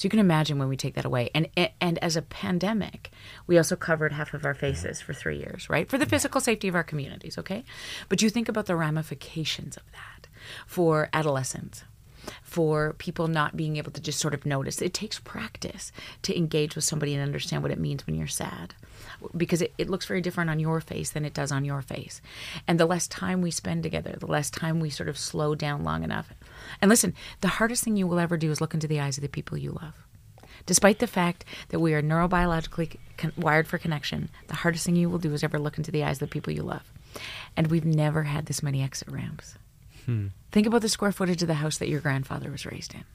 [0.01, 1.29] so you can imagine when we take that away.
[1.35, 1.47] And
[1.79, 3.11] and as a pandemic
[3.45, 5.87] we also covered half of our faces for 3 years right?
[5.87, 6.09] For the mm-hmm.
[6.09, 7.63] physical safety of our communities okay?
[8.09, 10.27] But you think about the ramifications of that
[10.65, 11.83] for adolescents
[12.43, 14.81] for people not being able to just sort of notice.
[14.81, 15.91] It takes practice
[16.23, 18.75] to engage with somebody and understand what it means when you're sad
[19.35, 22.21] because it, it looks very different on your face than it does on your face.
[22.67, 25.83] And the less time we spend together, the less time we sort of slow down
[25.83, 26.33] long enough.
[26.81, 29.21] And listen, the hardest thing you will ever do is look into the eyes of
[29.21, 29.93] the people you love.
[30.65, 35.09] Despite the fact that we are neurobiologically con- wired for connection, the hardest thing you
[35.09, 36.91] will do is ever look into the eyes of the people you love.
[37.57, 39.57] And we've never had this many exit ramps.
[40.11, 40.27] Hmm.
[40.51, 43.05] Think about the square footage of the house that your grandfather was raised in.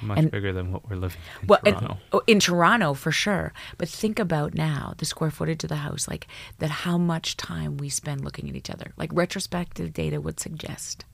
[0.00, 1.98] Much And- bigger than what we're living in Well, Toronto.
[2.12, 3.52] oh, in Toronto for sure.
[3.78, 6.26] But think about now the square footage of the house, like
[6.58, 8.92] that, how much time we spend looking at each other.
[8.96, 11.04] Like retrospective data would suggest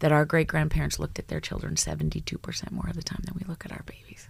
[0.00, 3.44] that our great grandparents looked at their children 72% more of the time than we
[3.46, 4.28] look at our babies.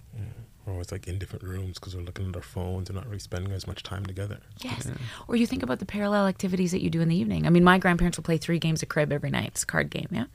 [0.64, 3.18] We're always like in different rooms because we're looking at our phones and not really
[3.18, 4.38] spending as much time together.
[4.62, 4.88] Yes.
[5.26, 7.46] Or you think about the parallel activities that you do in the evening.
[7.46, 9.48] I mean, my grandparents will play three games of crib every night.
[9.48, 10.26] It's a card game, yeah?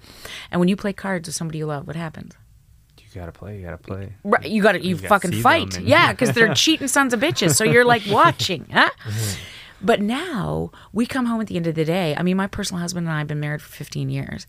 [0.52, 2.34] And when you play cards with somebody you love, what happens?
[2.98, 3.58] You gotta play.
[3.58, 4.14] You gotta play.
[4.24, 7.14] Right, you got to you, You gotta fucking fight, and- yeah, because they're cheating sons
[7.14, 7.56] of bitches.
[7.56, 8.90] So you're like watching, huh?
[9.06, 9.42] Mm-hmm.
[9.82, 12.16] But now we come home at the end of the day.
[12.18, 14.46] I mean, my personal husband and I have been married for 15 years,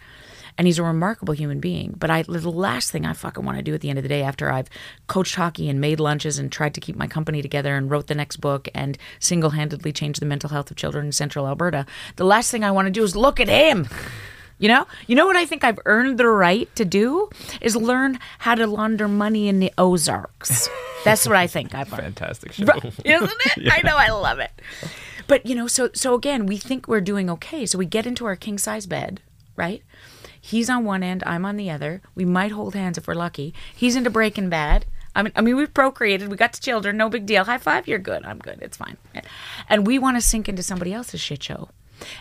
[0.58, 1.94] and he's a remarkable human being.
[1.96, 4.08] But I, the last thing I fucking want to do at the end of the
[4.08, 4.68] day, after I've
[5.06, 8.14] coached hockey and made lunches and tried to keep my company together and wrote the
[8.16, 11.86] next book and single-handedly changed the mental health of children in Central Alberta,
[12.16, 13.88] the last thing I want to do is look at him.
[14.58, 17.30] You know, you know what I think I've earned the right to do
[17.60, 20.68] is learn how to launder money in the Ozarks.
[21.04, 22.02] That's what I think I've earned.
[22.02, 22.64] Fantastic show.
[22.64, 23.72] Right, Isn't it?
[23.72, 24.50] I know I love it.
[25.28, 27.66] But you know, so so again, we think we're doing okay.
[27.66, 29.20] So we get into our king size bed,
[29.54, 29.82] right?
[30.48, 32.00] He's on one end, I'm on the other.
[32.14, 33.52] We might hold hands if we're lucky.
[33.76, 34.86] He's into Breaking Bad.
[35.14, 37.44] I mean, I mean, we've procreated, we got the children, no big deal.
[37.44, 38.24] High five, you're good.
[38.24, 38.58] I'm good.
[38.62, 38.96] It's fine.
[39.68, 41.68] And we want to sink into somebody else's shit show.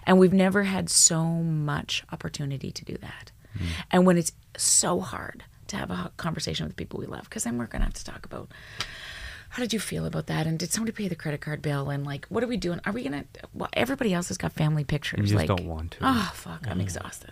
[0.05, 3.31] And we've never had so much opportunity to do that.
[3.57, 3.65] Hmm.
[3.91, 7.57] And when it's so hard to have a conversation with people we love, because then
[7.57, 8.49] we're going to have to talk about
[9.49, 10.45] how did you feel about that?
[10.47, 11.89] And did somebody pay the credit card bill?
[11.89, 12.79] And like, what are we doing?
[12.85, 13.25] Are we gonna?
[13.53, 15.19] Well, everybody else has got family pictures.
[15.19, 15.97] You just like, don't want to.
[16.01, 17.31] Oh fuck, I'm exhausted,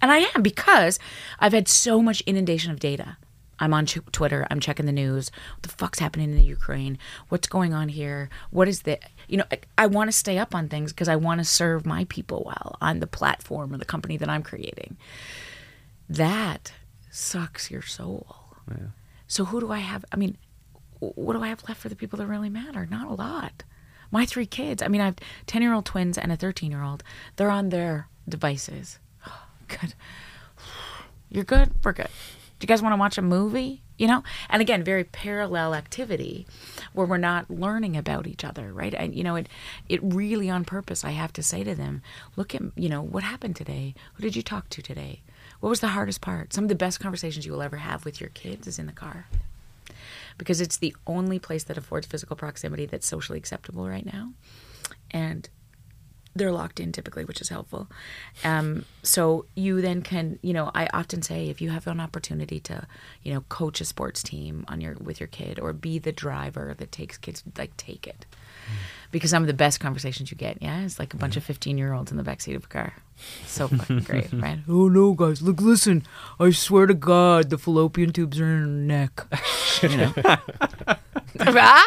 [0.00, 0.98] and I am because
[1.38, 3.16] I've had so much inundation of data.
[3.60, 4.46] I'm on Ch- Twitter.
[4.50, 5.30] I'm checking the news.
[5.54, 6.98] What the fuck's happening in the Ukraine?
[7.28, 8.28] What's going on here?
[8.50, 8.98] What is the?
[9.28, 11.86] You know, I, I want to stay up on things because I want to serve
[11.86, 14.96] my people well on the platform or the company that I'm creating.
[16.08, 16.72] That
[17.10, 18.36] sucks your soul.
[19.26, 20.04] So who do I have?
[20.12, 20.36] I mean,
[21.00, 22.86] what do I have left for the people that really matter?
[22.86, 23.64] Not a lot.
[24.10, 25.16] My three kids, I mean, I have
[25.46, 27.02] 10 year old twins and a 13 year old.
[27.36, 28.98] They're on their devices.
[29.26, 29.94] Oh, good.
[31.30, 31.72] You're good.
[31.82, 32.08] We're good.
[32.58, 33.82] Do you guys want to watch a movie?
[33.98, 34.22] You know?
[34.48, 36.46] And again, very parallel activity
[36.92, 38.94] where we're not learning about each other, right?
[38.94, 39.48] And, you know, it,
[39.88, 42.02] it really on purpose, I have to say to them,
[42.36, 43.94] look at, you know, what happened today?
[44.14, 45.22] Who did you talk to today?
[45.60, 46.52] What was the hardest part?
[46.52, 48.92] Some of the best conversations you will ever have with your kids is in the
[48.92, 49.26] car
[50.38, 54.32] because it's the only place that affords physical proximity that's socially acceptable right now.
[55.10, 55.48] And
[56.36, 57.88] they're locked in typically, which is helpful.
[58.42, 62.58] Um, so you then can, you know, I often say if you have an opportunity
[62.60, 62.86] to,
[63.22, 66.74] you know, coach a sports team on your with your kid or be the driver
[66.76, 68.76] that takes kids, like take it, mm.
[69.12, 71.78] because some of the best conversations you get, yeah, it's like a bunch of fifteen
[71.78, 72.94] year olds in the backseat of a car.
[73.46, 74.58] So fucking great, right?
[74.68, 76.04] Oh no, guys, look, listen.
[76.40, 79.26] I swear to God, the fallopian tubes are in her neck.
[79.82, 80.12] you know.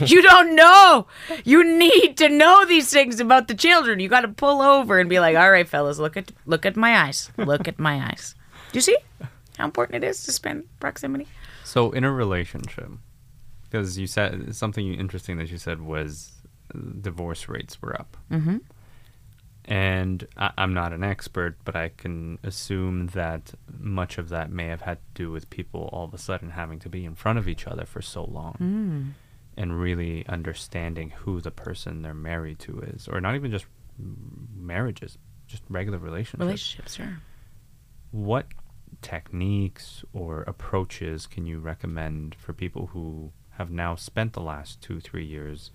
[0.00, 1.06] you don't know.
[1.44, 4.00] You need to know these things about the children.
[4.00, 6.76] You got to pull over and be like, "All right, fellas, look at look at
[6.76, 7.30] my eyes.
[7.36, 8.34] Look at my eyes.
[8.72, 8.96] Do you see
[9.58, 11.26] how important it is to spend proximity?"
[11.64, 12.90] So, in a relationship,
[13.62, 16.32] because you said something interesting that you said was
[17.00, 18.16] divorce rates were up.
[18.30, 18.58] Mm-hmm.
[19.66, 24.66] And I, am not an expert, but I can assume that much of that may
[24.66, 27.38] have had to do with people all of a sudden having to be in front
[27.38, 29.60] of each other for so long mm.
[29.60, 33.66] and really understanding who the person they're married to is, or not even just
[34.56, 36.40] marriages, just regular relationships.
[36.40, 37.18] Relationships, sure.
[38.10, 38.46] What
[39.02, 45.00] techniques or approaches can you recommend for people who have now spent the last two,
[45.00, 45.70] three years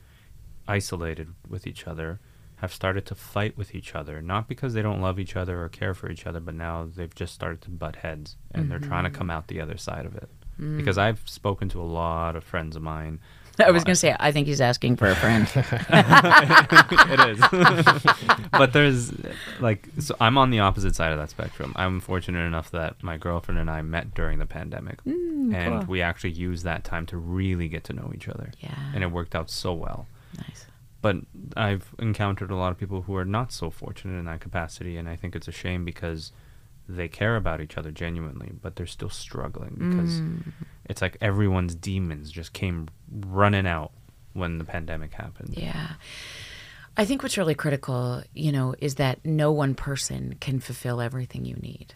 [0.68, 2.20] isolated with each other?
[2.58, 5.70] Have started to fight with each other, not because they don't love each other or
[5.70, 8.70] care for each other, but now they've just started to butt heads and mm-hmm.
[8.70, 10.30] they're trying to come out the other side of it.
[10.60, 10.78] Mm.
[10.78, 13.20] Because I've spoken to a lot of friends of mine.
[13.60, 15.48] I was going to say, I think he's asking for a friend.
[15.56, 18.42] it is.
[18.52, 19.12] but there's
[19.60, 21.74] like, so I'm on the opposite side of that spectrum.
[21.76, 25.04] I'm fortunate enough that my girlfriend and I met during the pandemic.
[25.04, 25.92] Mm, and cool.
[25.92, 28.52] we actually used that time to really get to know each other.
[28.62, 28.76] Yeah.
[28.94, 30.08] And it worked out so well.
[30.38, 30.66] Nice
[31.06, 31.18] but
[31.56, 35.08] I've encountered a lot of people who are not so fortunate in that capacity, and
[35.08, 36.32] I think it's a shame because
[36.90, 40.42] they care about each other genuinely, but they're still struggling because mm.
[40.86, 43.92] it's like everyone's demons just came running out
[44.34, 45.54] when the pandemic happened.
[45.56, 45.90] Yeah.
[46.98, 51.46] I think what's really critical, you know, is that no one person can fulfill everything
[51.46, 51.94] you need.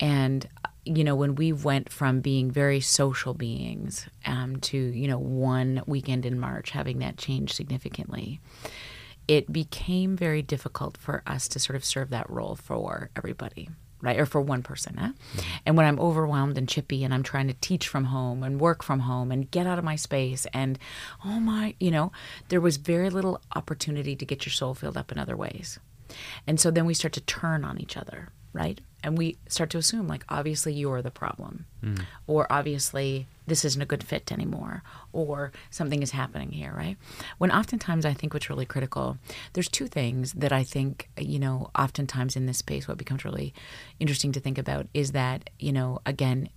[0.00, 0.48] And
[0.84, 5.82] you know, when we went from being very social beings um, to, you know, one
[5.86, 8.40] weekend in March having that change significantly,
[9.26, 13.68] it became very difficult for us to sort of serve that role for everybody.
[14.02, 14.98] Right, or for one person.
[14.98, 15.12] Huh?
[15.12, 15.50] Mm-hmm.
[15.64, 18.82] And when I'm overwhelmed and chippy and I'm trying to teach from home and work
[18.82, 20.78] from home and get out of my space, and
[21.24, 22.12] oh my, you know,
[22.50, 25.78] there was very little opportunity to get your soul filled up in other ways.
[26.46, 28.80] And so then we start to turn on each other, right?
[29.04, 32.00] and we start to assume like obviously you're the problem mm.
[32.26, 34.82] or obviously this isn't a good fit anymore
[35.12, 36.96] or something is happening here right
[37.38, 39.18] when oftentimes i think what's really critical
[39.52, 43.52] there's two things that i think you know oftentimes in this space what becomes really
[44.00, 46.48] interesting to think about is that you know again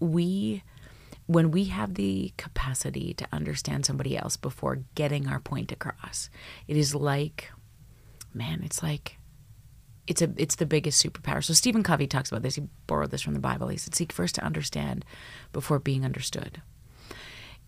[0.00, 0.62] we
[1.26, 6.28] when we have the capacity to understand somebody else before getting our point across
[6.66, 7.52] it is like
[8.34, 9.18] man it's like
[10.08, 11.44] it's a it's the biggest superpower.
[11.44, 12.56] So Stephen Covey talks about this.
[12.56, 13.68] He borrowed this from the Bible.
[13.68, 15.04] He said, "Seek first to understand
[15.52, 16.62] before being understood."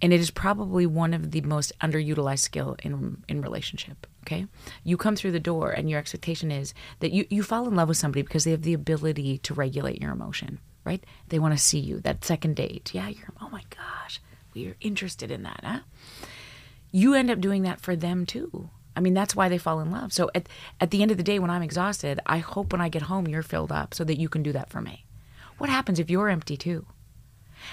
[0.02, 4.06] And it is probably one of the most underutilized skill in in relationship.
[4.22, 4.46] Okay,
[4.82, 7.88] you come through the door, and your expectation is that you you fall in love
[7.88, 10.58] with somebody because they have the ability to regulate your emotion.
[10.82, 11.04] Right?
[11.28, 12.00] They want to see you.
[12.00, 14.18] That second date, yeah, you're oh my gosh,
[14.54, 15.60] we're interested in that.
[15.62, 15.80] Huh?
[16.90, 19.90] You end up doing that for them too I mean, that's why they fall in
[19.90, 20.12] love.
[20.12, 20.48] So at,
[20.80, 23.28] at the end of the day, when I'm exhausted, I hope when I get home
[23.28, 25.04] you're filled up so that you can do that for me.
[25.58, 26.86] What happens if you're empty too?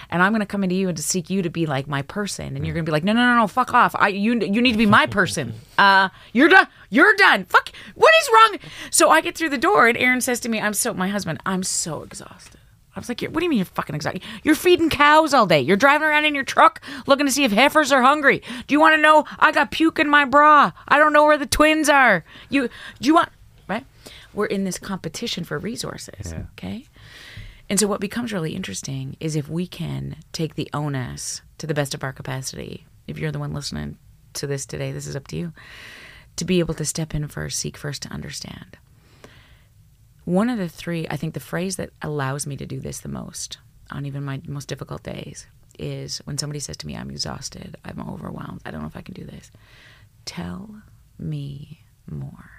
[0.10, 2.02] And I'm going to come into you and to seek you to be like my
[2.02, 3.96] person, and you're going to be like, no, no, no, no, fuck off.
[3.98, 5.54] I, you, you need to be my person.
[5.78, 6.66] Uh, you're done.
[6.90, 7.46] You're done.
[7.46, 7.70] Fuck.
[7.94, 8.60] What is wrong?
[8.90, 11.40] So I get through the door, and Aaron says to me, "I'm so my husband.
[11.46, 12.60] I'm so exhausted."
[12.98, 14.24] I was like, what do you mean you're fucking excited?
[14.44, 15.62] You're feeding cows all day.
[15.62, 18.42] You're driving around in your truck looking to see if heifers are hungry.
[18.66, 19.26] Do you want to know?
[19.38, 20.72] I got puke in my bra.
[20.88, 22.26] I don't know where the twins are.
[22.50, 22.70] You,
[23.00, 23.30] do you want,
[23.68, 23.86] right?
[24.34, 26.32] We're in this competition for resources.
[26.32, 26.44] Yeah.
[26.54, 26.86] Okay.
[27.70, 31.74] And so what becomes really interesting is if we can take the onus to the
[31.74, 32.86] best of our capacity.
[33.08, 33.98] If you're the one listening
[34.34, 35.54] to this today, this is up to you.
[36.38, 38.78] To be able to step in first, seek first to understand
[40.28, 43.08] one of the three, I think the phrase that allows me to do this the
[43.10, 43.60] most
[43.92, 45.48] on even my most difficult days
[45.80, 49.02] is when somebody says to me, I'm exhausted, I'm overwhelmed, I don't know if I
[49.02, 49.50] can do this.
[50.26, 50.82] tell
[51.18, 52.52] me more.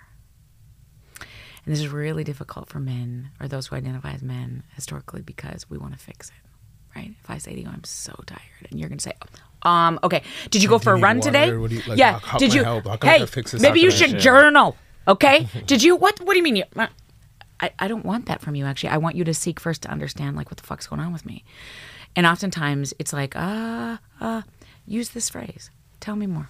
[1.20, 5.68] And this is really difficult for men or those who identify as men historically because
[5.68, 7.10] we want to fix it, right?
[7.22, 8.40] If I say to you, I'm so tired,
[8.70, 9.12] and you're going to say,
[9.62, 11.28] um, okay, did you go Do for you a run water?
[11.28, 11.54] today?
[11.56, 12.12] What you- like, yeah.
[12.12, 12.98] how- how did I you?
[13.02, 13.60] hey, fix this?
[13.60, 14.76] maybe you should journal.
[15.06, 15.46] Okay.
[15.66, 15.96] did you?
[15.96, 16.20] What?
[16.20, 16.56] What do you mean?
[16.56, 16.64] You,
[17.60, 18.64] I, I don't want that from you.
[18.64, 21.12] Actually, I want you to seek first to understand like what the fuck's going on
[21.12, 21.44] with me.
[22.16, 24.42] And oftentimes it's like, uh, uh,
[24.86, 25.70] use this phrase.
[26.00, 26.48] Tell me more.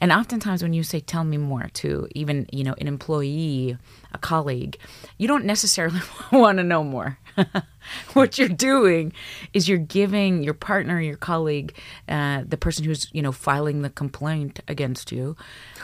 [0.00, 3.76] And oftentimes when you say tell me more to even, you know, an employee,
[4.12, 4.78] a colleague,
[5.18, 6.00] you don't necessarily
[6.32, 7.18] want to know more.
[8.14, 9.12] what you're doing
[9.52, 11.76] is you're giving your partner, your colleague,
[12.08, 15.36] uh, the person who's, you know, filing the complaint against you,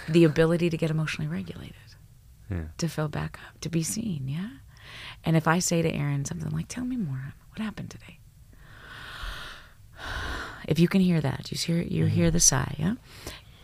[0.08, 1.74] the ability to get emotionally regulated,
[2.52, 2.64] Yeah.
[2.78, 4.48] to fill back up, to be seen, yeah?
[5.24, 8.18] And if I say to Aaron something like, tell me more, what happened today?
[10.66, 12.34] If you can hear that, you hear you hear mm-hmm.
[12.34, 12.94] the sigh, yeah?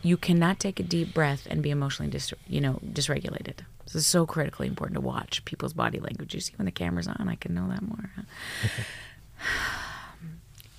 [0.01, 3.59] You cannot take a deep breath and be emotionally dis, you know, dysregulated.
[3.85, 6.33] This is so critically important to watch people's body language.
[6.33, 8.09] You see when the camera's on, I can know that more.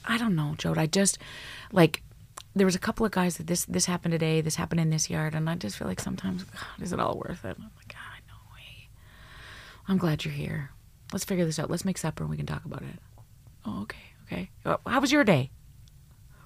[0.05, 0.79] I don't know, Jode.
[0.79, 1.19] I just
[1.73, 2.03] like
[2.55, 5.09] there was a couple of guys that this this happened today, this happened in this
[5.11, 7.57] yard, and I just feel like sometimes, God, is it all worth it?
[7.59, 7.95] I'm like, God, no way.
[9.91, 10.71] I'm glad you're here.
[11.13, 11.69] Let's figure this out.
[11.69, 12.95] Let's make supper and we can talk about it.
[13.67, 14.51] Oh, okay, okay.
[14.65, 15.51] Uh, How was your day?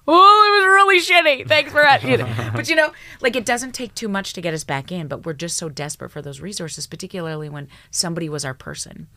[0.07, 1.47] Oh, it was really shitty.
[1.47, 2.03] Thanks for that.
[2.03, 2.51] You know.
[2.55, 2.91] But you know,
[3.21, 5.69] like it doesn't take too much to get us back in, but we're just so
[5.69, 9.07] desperate for those resources, particularly when somebody was our person.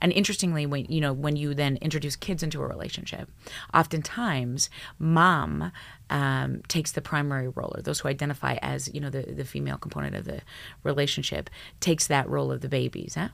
[0.00, 3.30] And interestingly, when you know, when you then introduce kids into a relationship,
[3.72, 4.68] oftentimes
[4.98, 5.72] mom
[6.10, 9.78] um, takes the primary role, or those who identify as you know the the female
[9.78, 10.42] component of the
[10.82, 11.48] relationship
[11.80, 13.14] takes that role of the babies.
[13.14, 13.28] Huh?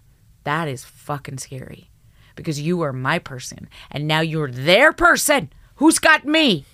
[0.44, 1.90] That is fucking scary
[2.36, 5.50] because you are my person and now you're their person.
[5.76, 6.64] Who's got me?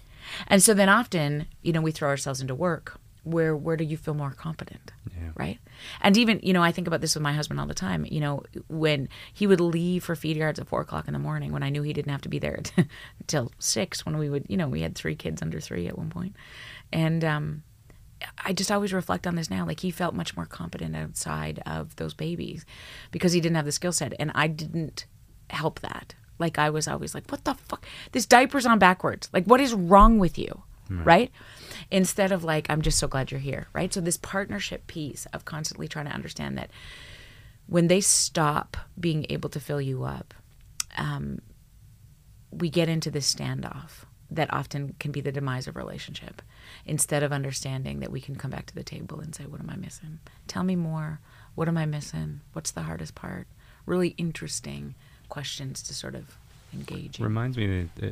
[0.46, 2.98] And so then often, you know, we throw ourselves into work.
[3.22, 4.92] Where where do you feel more competent?
[5.10, 5.30] Yeah.
[5.36, 5.58] Right?
[6.00, 8.06] And even, you know, I think about this with my husband all the time.
[8.08, 11.52] You know, when he would leave for feed yards at four o'clock in the morning
[11.52, 12.60] when I knew he didn't have to be there
[13.20, 16.08] until six when we would, you know, we had three kids under three at one
[16.08, 16.34] point.
[16.92, 17.62] And um
[18.38, 19.66] I just always reflect on this now.
[19.66, 22.64] Like he felt much more competent outside of those babies
[23.10, 25.06] because he didn't have the skill set, and I didn't
[25.48, 26.14] help that.
[26.38, 27.86] Like I was always like, "What the fuck?
[28.12, 29.28] This diaper's on backwards.
[29.32, 30.62] Like, what is wrong with you?"
[31.04, 31.30] Right?
[31.90, 33.92] Instead of like, "I'm just so glad you're here." Right?
[33.92, 36.70] So this partnership piece of constantly trying to understand that
[37.66, 40.34] when they stop being able to fill you up,
[40.96, 41.40] um,
[42.50, 46.42] we get into this standoff that often can be the demise of relationship
[46.86, 49.70] instead of understanding that we can come back to the table and say what am
[49.70, 50.18] i missing?
[50.46, 51.20] Tell me more.
[51.54, 52.40] What am i missing?
[52.52, 53.46] What's the hardest part?
[53.86, 54.94] Really interesting
[55.28, 56.36] questions to sort of
[56.72, 57.24] engage in.
[57.24, 58.06] Reminds me uh,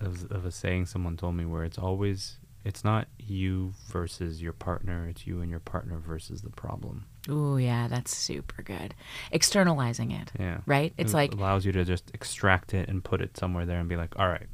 [0.00, 4.52] of, of a saying someone told me where it's always it's not you versus your
[4.52, 7.06] partner, it's you and your partner versus the problem.
[7.28, 8.94] Oh yeah that's super good.
[9.32, 10.58] Externalizing it Yeah.
[10.66, 10.92] right?
[10.96, 13.78] It's like It like allows you to just extract it and put it somewhere there
[13.80, 14.46] and be like, all right,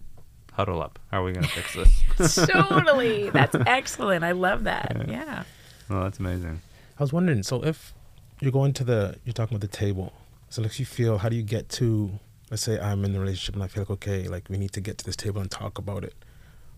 [0.58, 0.98] huddle up.
[1.10, 1.74] How are we gonna fix
[2.18, 2.34] this?
[2.46, 5.44] totally that's excellent i love that yeah
[5.88, 6.60] well, that's amazing.
[6.98, 7.94] I was wondering, so if
[8.40, 10.12] you're going to the, you're talking about the table,
[10.50, 12.18] so like you feel, how do you get to,
[12.50, 14.80] let's say I'm in a relationship and I feel like, okay, like we need to
[14.80, 16.14] get to this table and talk about it.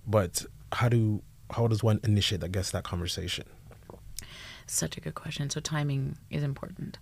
[0.06, 3.46] But how do, how does one initiate, I guess, that conversation?
[4.66, 5.50] Such a good question.
[5.50, 6.98] So timing is important.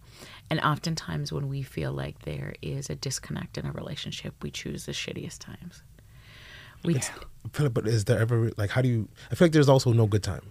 [0.49, 4.87] And oftentimes when we feel like there is a disconnect in a relationship, we choose
[4.87, 5.83] the shittiest times.
[6.85, 7.11] We It's,
[7.59, 10.07] I but is there ever, like, how do you, I feel like there's also no
[10.07, 10.43] good time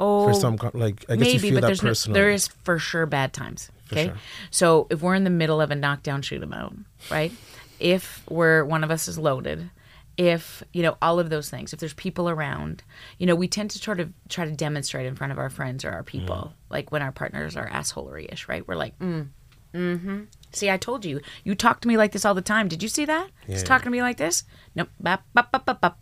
[0.00, 2.48] oh for some, like, I guess you maybe, feel but that there's no, there is
[2.48, 3.70] for sure bad times.
[3.92, 4.16] Okay, sure.
[4.50, 6.74] so if we're in the middle of a knockdown shoot 'em out,
[7.10, 7.32] right?
[7.80, 9.70] if we're one of us is loaded,
[10.16, 12.82] if you know all of those things, if there's people around,
[13.18, 15.84] you know, we tend to sort of try to demonstrate in front of our friends
[15.84, 16.52] or our people, Mm.
[16.70, 18.66] like when our partners are assholery-ish, right?
[18.66, 19.28] We're like, mm,
[19.72, 20.22] mm-hmm.
[20.52, 22.68] See, I told you, you talk to me like this all the time.
[22.68, 23.28] Did you see that?
[23.46, 23.66] He's Yeah.
[23.66, 24.44] talking to me like this.
[24.74, 24.88] Nope.
[25.00, 25.98] Bop, bop, bop, bop, bop.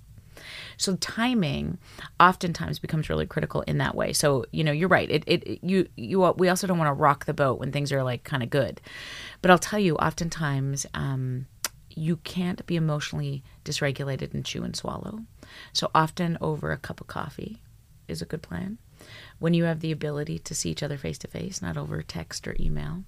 [0.77, 1.79] So timing
[2.21, 4.13] oftentimes becomes really critical in that way.
[4.13, 5.11] So you know you're right.
[5.11, 7.91] It, it it- you you we also don't want to rock the boat when things
[7.93, 8.81] are like kind of good,
[9.43, 11.47] but I'll tell you, oftentimes um,
[11.91, 15.21] you can't be emotionally dysregulated and chew and swallow.
[15.73, 17.63] So often over a cup of coffee
[18.07, 18.77] is a good plan.
[19.39, 22.47] When you have the ability to see each other face to face, not over text
[22.47, 23.05] or email,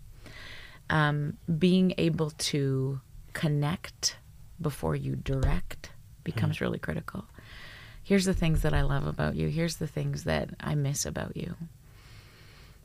[0.91, 3.01] um, being able to
[3.33, 4.17] connect
[4.61, 5.91] before you direct
[6.25, 7.25] becomes really critical.
[8.03, 9.49] Here's the things that I love about you.
[9.49, 11.55] Here's the things that I miss about you.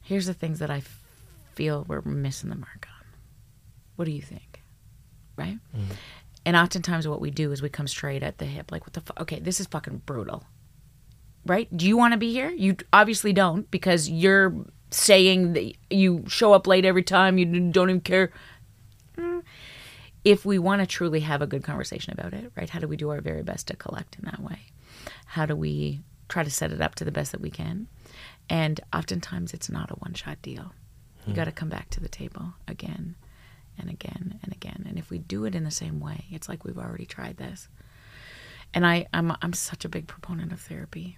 [0.01, 1.01] Here's the things that I f-
[1.55, 3.05] feel we're missing the mark on.
[3.95, 4.61] What do you think?
[5.37, 5.57] Right?
[6.45, 9.01] And oftentimes, what we do is we come straight at the hip, like, what the
[9.01, 9.19] fuck?
[9.21, 10.43] Okay, this is fucking brutal.
[11.45, 11.67] right?
[11.75, 12.49] Do you want to be here?
[12.49, 14.53] You obviously don't because you're
[14.93, 18.31] saying that you show up late every time, you don't even care.
[19.17, 19.43] Mm.
[20.23, 22.69] If we want to truly have a good conversation about it, right?
[22.69, 24.59] How do we do our very best to collect in that way?
[25.25, 27.87] How do we try to set it up to the best that we can?
[28.49, 30.73] And oftentimes it's not a one shot deal.
[31.25, 33.15] You got to come back to the table again
[33.77, 34.85] and again and again.
[34.87, 37.69] And if we do it in the same way, it's like we've already tried this.
[38.73, 41.17] And I, I'm, I'm such a big proponent of therapy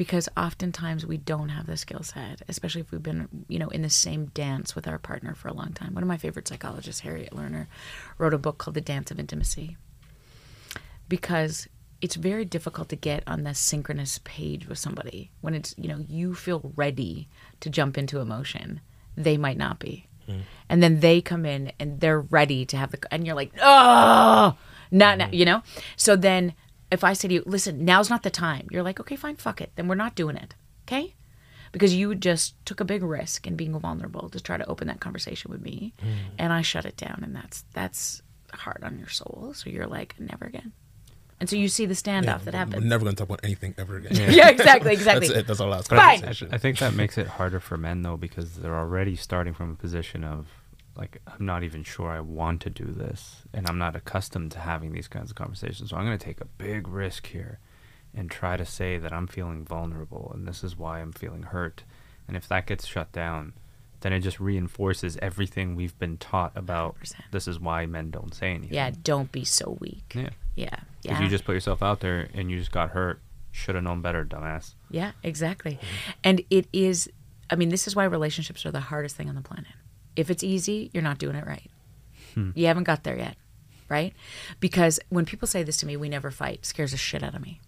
[0.00, 3.82] because oftentimes we don't have the skill set, especially if we've been, you know, in
[3.82, 5.92] the same dance with our partner for a long time.
[5.92, 7.66] One of my favorite psychologists, Harriet Lerner,
[8.16, 9.76] wrote a book called The Dance of Intimacy
[11.06, 11.68] because
[12.00, 16.02] it's very difficult to get on the synchronous page with somebody when it's, you know,
[16.08, 17.28] you feel ready
[17.60, 18.80] to jump into emotion.
[19.18, 20.06] They might not be.
[20.24, 20.38] Hmm.
[20.70, 24.56] And then they come in and they're ready to have the, and you're like, oh,
[24.90, 25.34] not now, hmm.
[25.34, 25.62] you know?
[25.96, 26.54] So then
[26.90, 29.60] if I say to you, listen, now's not the time, you're like, okay, fine, fuck
[29.60, 29.72] it.
[29.76, 30.54] Then we're not doing it.
[30.86, 31.14] Okay?
[31.72, 34.98] Because you just took a big risk in being vulnerable to try to open that
[35.00, 35.94] conversation with me.
[36.00, 36.08] Hmm.
[36.38, 37.20] And I shut it down.
[37.22, 38.22] And that's, that's
[38.52, 39.52] hard on your soul.
[39.54, 40.72] So you're like, never again.
[41.38, 42.84] And so you see the standoff Yeah, that we're happens.
[42.84, 44.12] never gonna talk about anything ever again.
[44.34, 45.28] yeah, exactly, exactly.
[45.28, 45.46] That's it.
[45.46, 46.24] That's our last Fine.
[46.24, 46.34] I.
[46.52, 49.74] I think that makes it harder for men though because they're already starting from a
[49.74, 50.48] position of
[50.96, 54.58] like I'm not even sure I want to do this and I'm not accustomed to
[54.58, 55.90] having these kinds of conversations.
[55.90, 57.58] So I'm going to take a big risk here
[58.14, 61.84] and try to say that I'm feeling vulnerable and this is why I'm feeling hurt.
[62.26, 63.52] And if that gets shut down,
[64.00, 67.14] then it just reinforces everything we've been taught about 100%.
[67.32, 68.74] this is why men don't say anything.
[68.74, 70.12] yeah, don't be so weak.
[70.14, 70.30] Yeah.
[70.56, 70.76] Yeah.
[71.02, 71.22] Because Yeah.
[71.22, 73.20] you just put yourself out there and you just got hurt.
[73.52, 74.74] Should have known better, dumbass.
[74.90, 75.72] Yeah, exactly.
[75.72, 76.10] Mm-hmm.
[76.24, 77.10] And it is,
[77.50, 79.72] I mean, this is why relationships are the hardest thing on the planet.
[80.16, 81.70] If it's easy, you're not doing it right.
[82.54, 83.36] You haven't got there yet,
[83.88, 84.14] right?
[84.60, 87.42] Because when people say this to me, we never fight, scares the shit out of
[87.42, 87.60] me.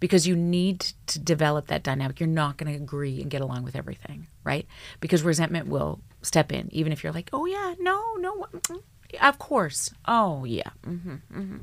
[0.00, 2.20] Because you need to develop that dynamic.
[2.20, 4.66] You're not going to agree and get along with everything, right?
[5.00, 8.80] Because resentment will step in, even if you're like, oh, yeah, no, no, mm,
[9.20, 9.90] of course.
[10.06, 10.70] Oh, yeah.
[10.84, 11.58] hmm hmm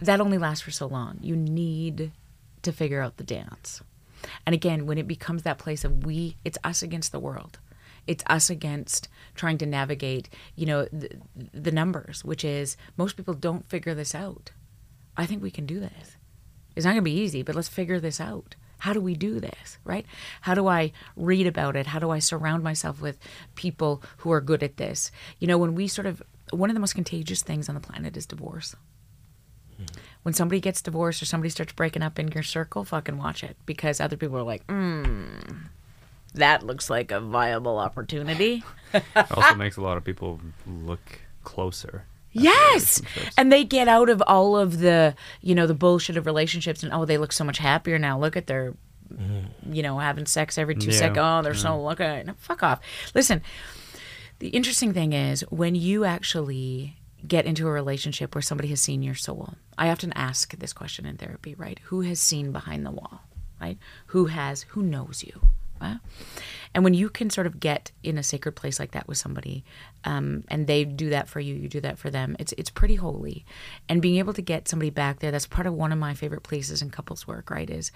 [0.00, 1.18] that only lasts for so long.
[1.22, 2.12] You need
[2.62, 3.82] to figure out the dance.
[4.46, 7.58] And again, when it becomes that place of we, it's us against the world.
[8.06, 11.10] It's us against trying to navigate, you know, the,
[11.52, 14.50] the numbers, which is most people don't figure this out.
[15.16, 16.16] I think we can do this.
[16.76, 18.56] It's not going to be easy, but let's figure this out.
[18.78, 20.04] How do we do this, right?
[20.42, 21.86] How do I read about it?
[21.86, 23.18] How do I surround myself with
[23.54, 25.10] people who are good at this?
[25.38, 28.16] You know, when we sort of, one of the most contagious things on the planet
[28.16, 28.74] is divorce
[30.22, 33.56] when somebody gets divorced or somebody starts breaking up in your circle, fucking watch it
[33.66, 35.68] because other people are like, mm,
[36.34, 38.62] that looks like a viable opportunity.
[38.92, 42.04] It also makes a lot of people look closer.
[42.32, 43.00] yes.
[43.38, 46.92] And they get out of all of the, you know, the bullshit of relationships and
[46.92, 48.18] oh, they look so much happier now.
[48.18, 48.74] Look at their,
[49.70, 50.98] you know, having sex every two Yeah.
[50.98, 51.18] seconds.
[51.20, 52.22] Oh, they're so lucky.
[52.24, 52.80] No, fuck off.
[53.14, 53.42] Listen,
[54.40, 59.02] the interesting thing is when you actually get into a relationship where somebody has seen
[59.02, 59.54] your soul.
[59.78, 61.80] I often ask this question in therapy, right?
[61.84, 63.22] Who has seen behind the wall,
[63.60, 63.78] right?
[64.08, 65.40] Who has, who knows you?
[65.84, 66.00] Right?
[66.74, 69.64] And when you can sort of get in a sacred place like that with somebody,
[70.04, 72.36] um, and they do that for you, you do that for them.
[72.38, 73.44] It's it's pretty holy,
[73.88, 75.30] and being able to get somebody back there.
[75.30, 77.50] That's part of one of my favorite places in couples work.
[77.50, 77.70] Right?
[77.70, 77.92] Is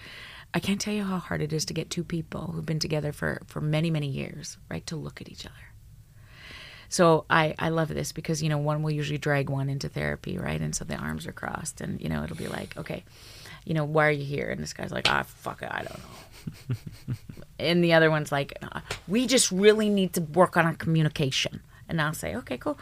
[0.55, 3.12] I can't tell you how hard it is to get two people who've been together
[3.12, 5.55] for for many many years, right, to look at each other.
[6.91, 10.39] So I, I love this because, you know, one will usually drag one into therapy,
[10.39, 10.59] right?
[10.59, 13.05] And so the arms are crossed and, you know, it'll be like, okay,
[13.66, 14.49] you know, why are you here?
[14.49, 16.05] And this guy's like, ah, fuck it, I don't know.
[17.59, 21.61] And the other one's like, "Uh, we just really need to work on our communication.
[21.88, 22.78] And I'll say, okay, cool.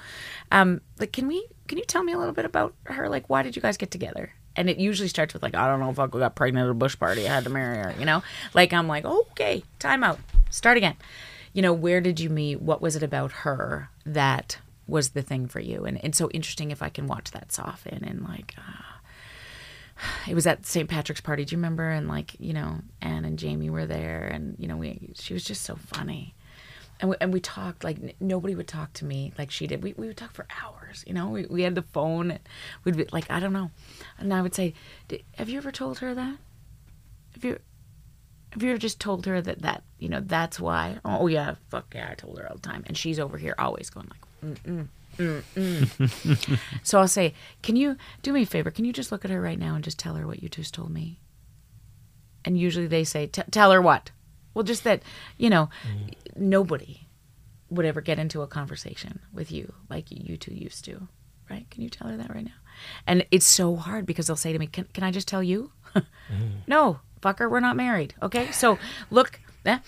[0.51, 3.09] Um, like, can we, can you tell me a little bit about her?
[3.09, 4.33] Like, why did you guys get together?
[4.57, 6.75] And it usually starts with like, I don't know, fuck, we got pregnant at a
[6.75, 7.25] bush party.
[7.25, 8.25] I had to marry her, you know?
[8.53, 10.19] Like, I'm like, okay, time out.
[10.51, 10.97] Start again
[11.57, 12.61] you know, where did you meet?
[12.61, 15.87] What was it about her that was the thing for you?
[15.87, 18.86] And it's so interesting if I can watch that soften and like, ah.
[20.28, 20.88] it was at St.
[20.88, 21.44] Patrick's party.
[21.44, 21.88] Do you remember?
[21.88, 25.44] And like, you know, Anne and Jamie were there, and you know, we she was
[25.44, 26.34] just so funny.
[26.99, 29.82] And we, and we talked like n- nobody would talk to me like she did.
[29.82, 31.28] We, we would talk for hours, you know.
[31.28, 32.30] We, we had the phone.
[32.30, 32.40] And
[32.84, 33.70] we'd be like, I don't know.
[34.18, 34.72] And I would say,
[35.34, 36.38] Have you ever told her that?
[37.34, 37.59] Have you
[38.53, 40.99] have you ever just told her that that you know that's why?
[41.05, 43.90] Oh yeah, fuck yeah, I told her all the time, and she's over here always
[43.90, 44.88] going like, mm
[45.19, 46.59] mm mm mm.
[46.83, 48.71] so I'll say, can you do me a favor?
[48.71, 50.75] Can you just look at her right now and just tell her what you just
[50.75, 51.21] told me?
[52.45, 54.11] And usually they say, "T- tell her what?
[54.55, 55.03] Well, just that
[55.37, 55.69] you know,
[56.37, 57.09] nobody
[57.69, 61.09] would ever get into a conversation with you like you two used to,
[61.51, 61.69] right?
[61.71, 62.53] Can you tell her that right now?
[63.07, 65.73] And it's so hard because they'll say to me, "Can can I just tell you?"
[66.67, 68.14] No, fucker, we're not married.
[68.23, 68.51] Okay.
[68.53, 68.79] So
[69.11, 69.79] look, eh?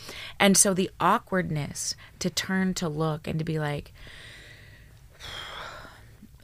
[0.41, 3.93] and so the awkwardness to turn to look and to be like,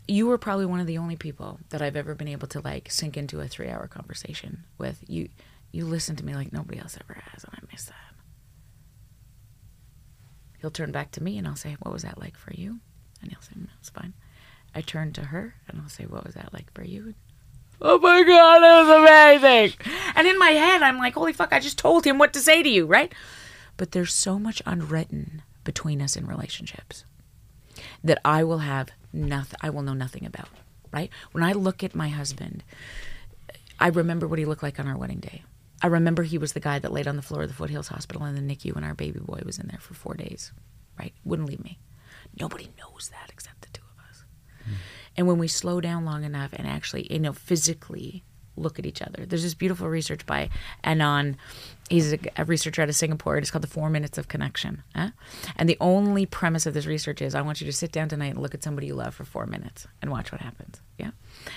[0.07, 2.91] you were probably one of the only people that I've ever been able to like
[2.91, 5.03] sink into a three hour conversation with.
[5.07, 5.29] You
[5.73, 7.95] you listen to me like nobody else ever has, and I miss that.
[10.61, 12.81] He'll turn back to me and I'll say, What was that like for you?
[13.21, 14.15] And he'll say, "No, It's fine.
[14.75, 17.15] I turn to her and I'll say, What was that like for you?
[17.83, 19.77] Oh my god, it was amazing.
[20.15, 22.63] And in my head I'm like, Holy fuck, I just told him what to say
[22.63, 23.13] to you, right?
[23.77, 27.05] But there's so much unwritten between us in relationships
[28.03, 30.49] that I will have nothing I will know nothing about,
[30.93, 31.11] right?
[31.33, 32.65] When I look at my husband,
[33.79, 35.43] I remember what he looked like on our wedding day.
[35.83, 38.25] I remember he was the guy that laid on the floor of the Foothills Hospital
[38.25, 40.53] in the NICU when our baby boy was in there for 4 days,
[40.99, 41.13] right?
[41.25, 41.79] Wouldn't leave me.
[42.41, 44.25] Nobody knows that except the two of us.
[44.65, 44.73] Hmm.
[45.17, 48.25] And when we slow down long enough and actually, you know, physically
[48.57, 50.51] look at each other, there's this beautiful research by
[50.83, 51.37] Anon.
[51.91, 53.37] He's a, researcher out of Singapore.
[53.37, 54.83] It's called the Four Minutes of Connection.
[54.95, 55.11] Huh?
[55.57, 58.33] And the only premise of this research is I want you to sit down tonight
[58.33, 60.81] and look at somebody you love for four minutes and watch what happens.
[60.99, 61.11] Yeah.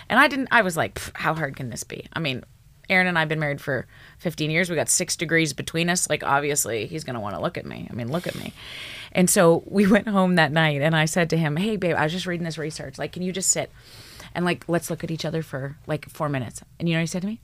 [0.09, 2.07] And I didn't, I was like, how hard can this be?
[2.11, 2.43] I mean,
[2.89, 3.85] Aaron and I have been married for
[4.19, 4.69] 15 years.
[4.69, 6.09] We got six degrees between us.
[6.09, 7.87] Like, obviously, he's going to want to look at me.
[7.89, 8.53] I mean, look at me.
[9.11, 12.03] And so we went home that night, and I said to him, Hey, babe, I
[12.03, 12.97] was just reading this research.
[12.97, 13.71] Like, can you just sit
[14.37, 16.61] and, like, let's look at each other for like four minutes?
[16.79, 17.41] And you know what he said to me?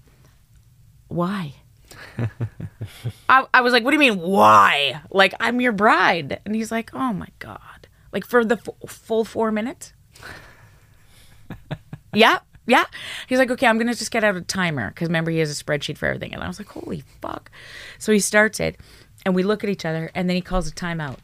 [1.10, 1.56] Why?
[3.30, 5.02] I, I was like, What do you mean, why?
[5.12, 6.40] Like, I'm your bride.
[6.46, 7.88] And he's like, Oh my God.
[8.12, 9.94] Like, for the f- full four minutes?
[12.14, 12.86] yeah yeah
[13.28, 15.64] he's like okay i'm gonna just get out a timer because remember he has a
[15.64, 17.52] spreadsheet for everything and i was like holy fuck
[17.98, 18.80] so he starts it
[19.26, 21.18] and we look at each other and then he calls a timeout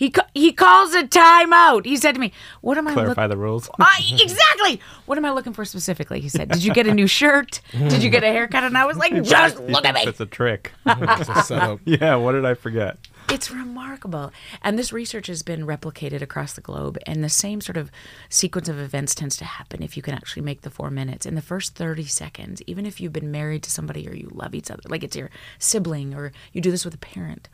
[0.00, 2.32] he, ca- he calls a timeout he said to me
[2.62, 3.68] what am i Clarify looking the rules.
[3.78, 4.80] I, exactly.
[5.06, 6.20] What am I looking for specifically?
[6.20, 7.60] He said, Did you get a new shirt?
[7.72, 8.64] Did you get a haircut?
[8.64, 10.02] And I was like, Just look at me.
[10.06, 10.72] It's a trick.
[10.86, 11.80] It's a setup.
[11.84, 12.96] yeah, what did I forget?
[13.30, 14.32] It's remarkable.
[14.62, 16.98] And this research has been replicated across the globe.
[17.06, 17.90] And the same sort of
[18.28, 21.26] sequence of events tends to happen if you can actually make the four minutes.
[21.26, 24.54] In the first 30 seconds, even if you've been married to somebody or you love
[24.54, 27.48] each other, like it's your sibling or you do this with a parent,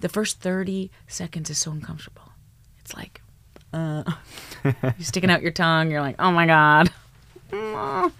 [0.00, 2.32] the first 30 seconds is so uncomfortable.
[2.80, 3.20] It's like,
[3.72, 4.04] uh,
[4.64, 5.90] you're sticking out your tongue.
[5.90, 6.90] You're like, oh my God.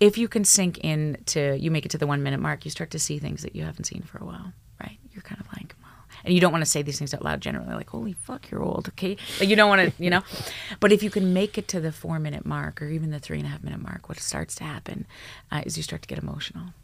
[0.00, 2.72] If you can sink in to, you make it to the one minute mark, you
[2.72, 4.98] start to see things that you haven't seen for a while, right?
[5.12, 5.92] You're kind of like, well,
[6.24, 8.64] and you don't want to say these things out loud generally, like, holy fuck, you're
[8.64, 9.16] old, okay?
[9.38, 10.22] Like, you don't want to, you know?
[10.80, 13.38] But if you can make it to the four minute mark or even the three
[13.38, 15.06] and a half minute mark, what starts to happen
[15.52, 16.74] uh, is you start to get emotional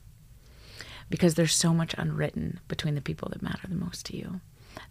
[1.11, 4.40] because there's so much unwritten between the people that matter the most to you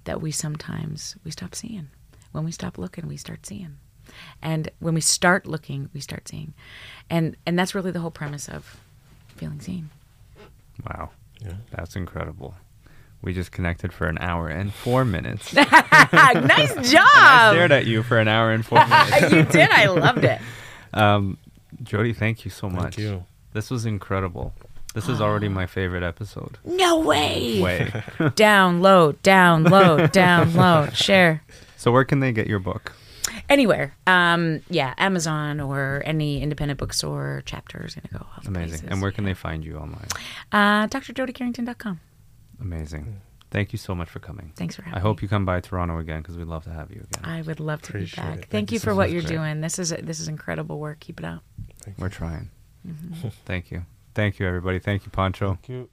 [0.05, 1.87] that we sometimes we stop seeing
[2.31, 3.77] when we stop looking we start seeing
[4.41, 6.53] and when we start looking we start seeing
[7.09, 8.77] and and that's really the whole premise of
[9.35, 9.89] feeling seen
[10.87, 11.09] Wow.
[11.43, 11.53] Yeah.
[11.71, 12.53] That's incredible.
[13.23, 15.51] We just connected for an hour and four minutes.
[15.53, 15.67] nice
[16.13, 19.31] I job stared at you for an hour and four minutes.
[19.33, 20.39] you did i loved it
[20.93, 21.37] Um,
[21.83, 22.95] Jody, thank you so much.
[22.95, 23.25] Thank you.
[23.53, 24.53] This was incredible.
[24.97, 26.57] This is already my favorite episode.
[26.65, 27.85] no way Way.
[28.33, 31.43] download download download share
[31.75, 32.93] so where can they get your book?
[33.47, 38.69] anywhere um yeah amazon or any independent bookstore chapters gonna go all the Amazing.
[38.79, 38.89] places.
[38.89, 40.07] And where can they find you online?
[40.51, 41.99] uh drjodycarrington.com
[42.59, 43.21] Amazing.
[43.51, 44.51] Thank you so much for coming.
[44.55, 45.25] thanks for having I hope me.
[45.25, 47.23] you come by Toronto again because we'd love to have you again.
[47.23, 48.31] I would love to Appreciate be it.
[48.31, 48.35] back.
[48.39, 49.35] Thank Thank, you you so for what you're Great.
[49.35, 49.61] doing.
[49.61, 50.99] This is this is incredible work.
[50.99, 51.43] Keep it up.
[51.99, 52.49] We're trying.
[53.45, 53.85] Thank you.
[54.17, 54.79] Thank you, everybody.
[54.79, 55.49] Thank you, Pancho.
[55.49, 55.89] Thank you.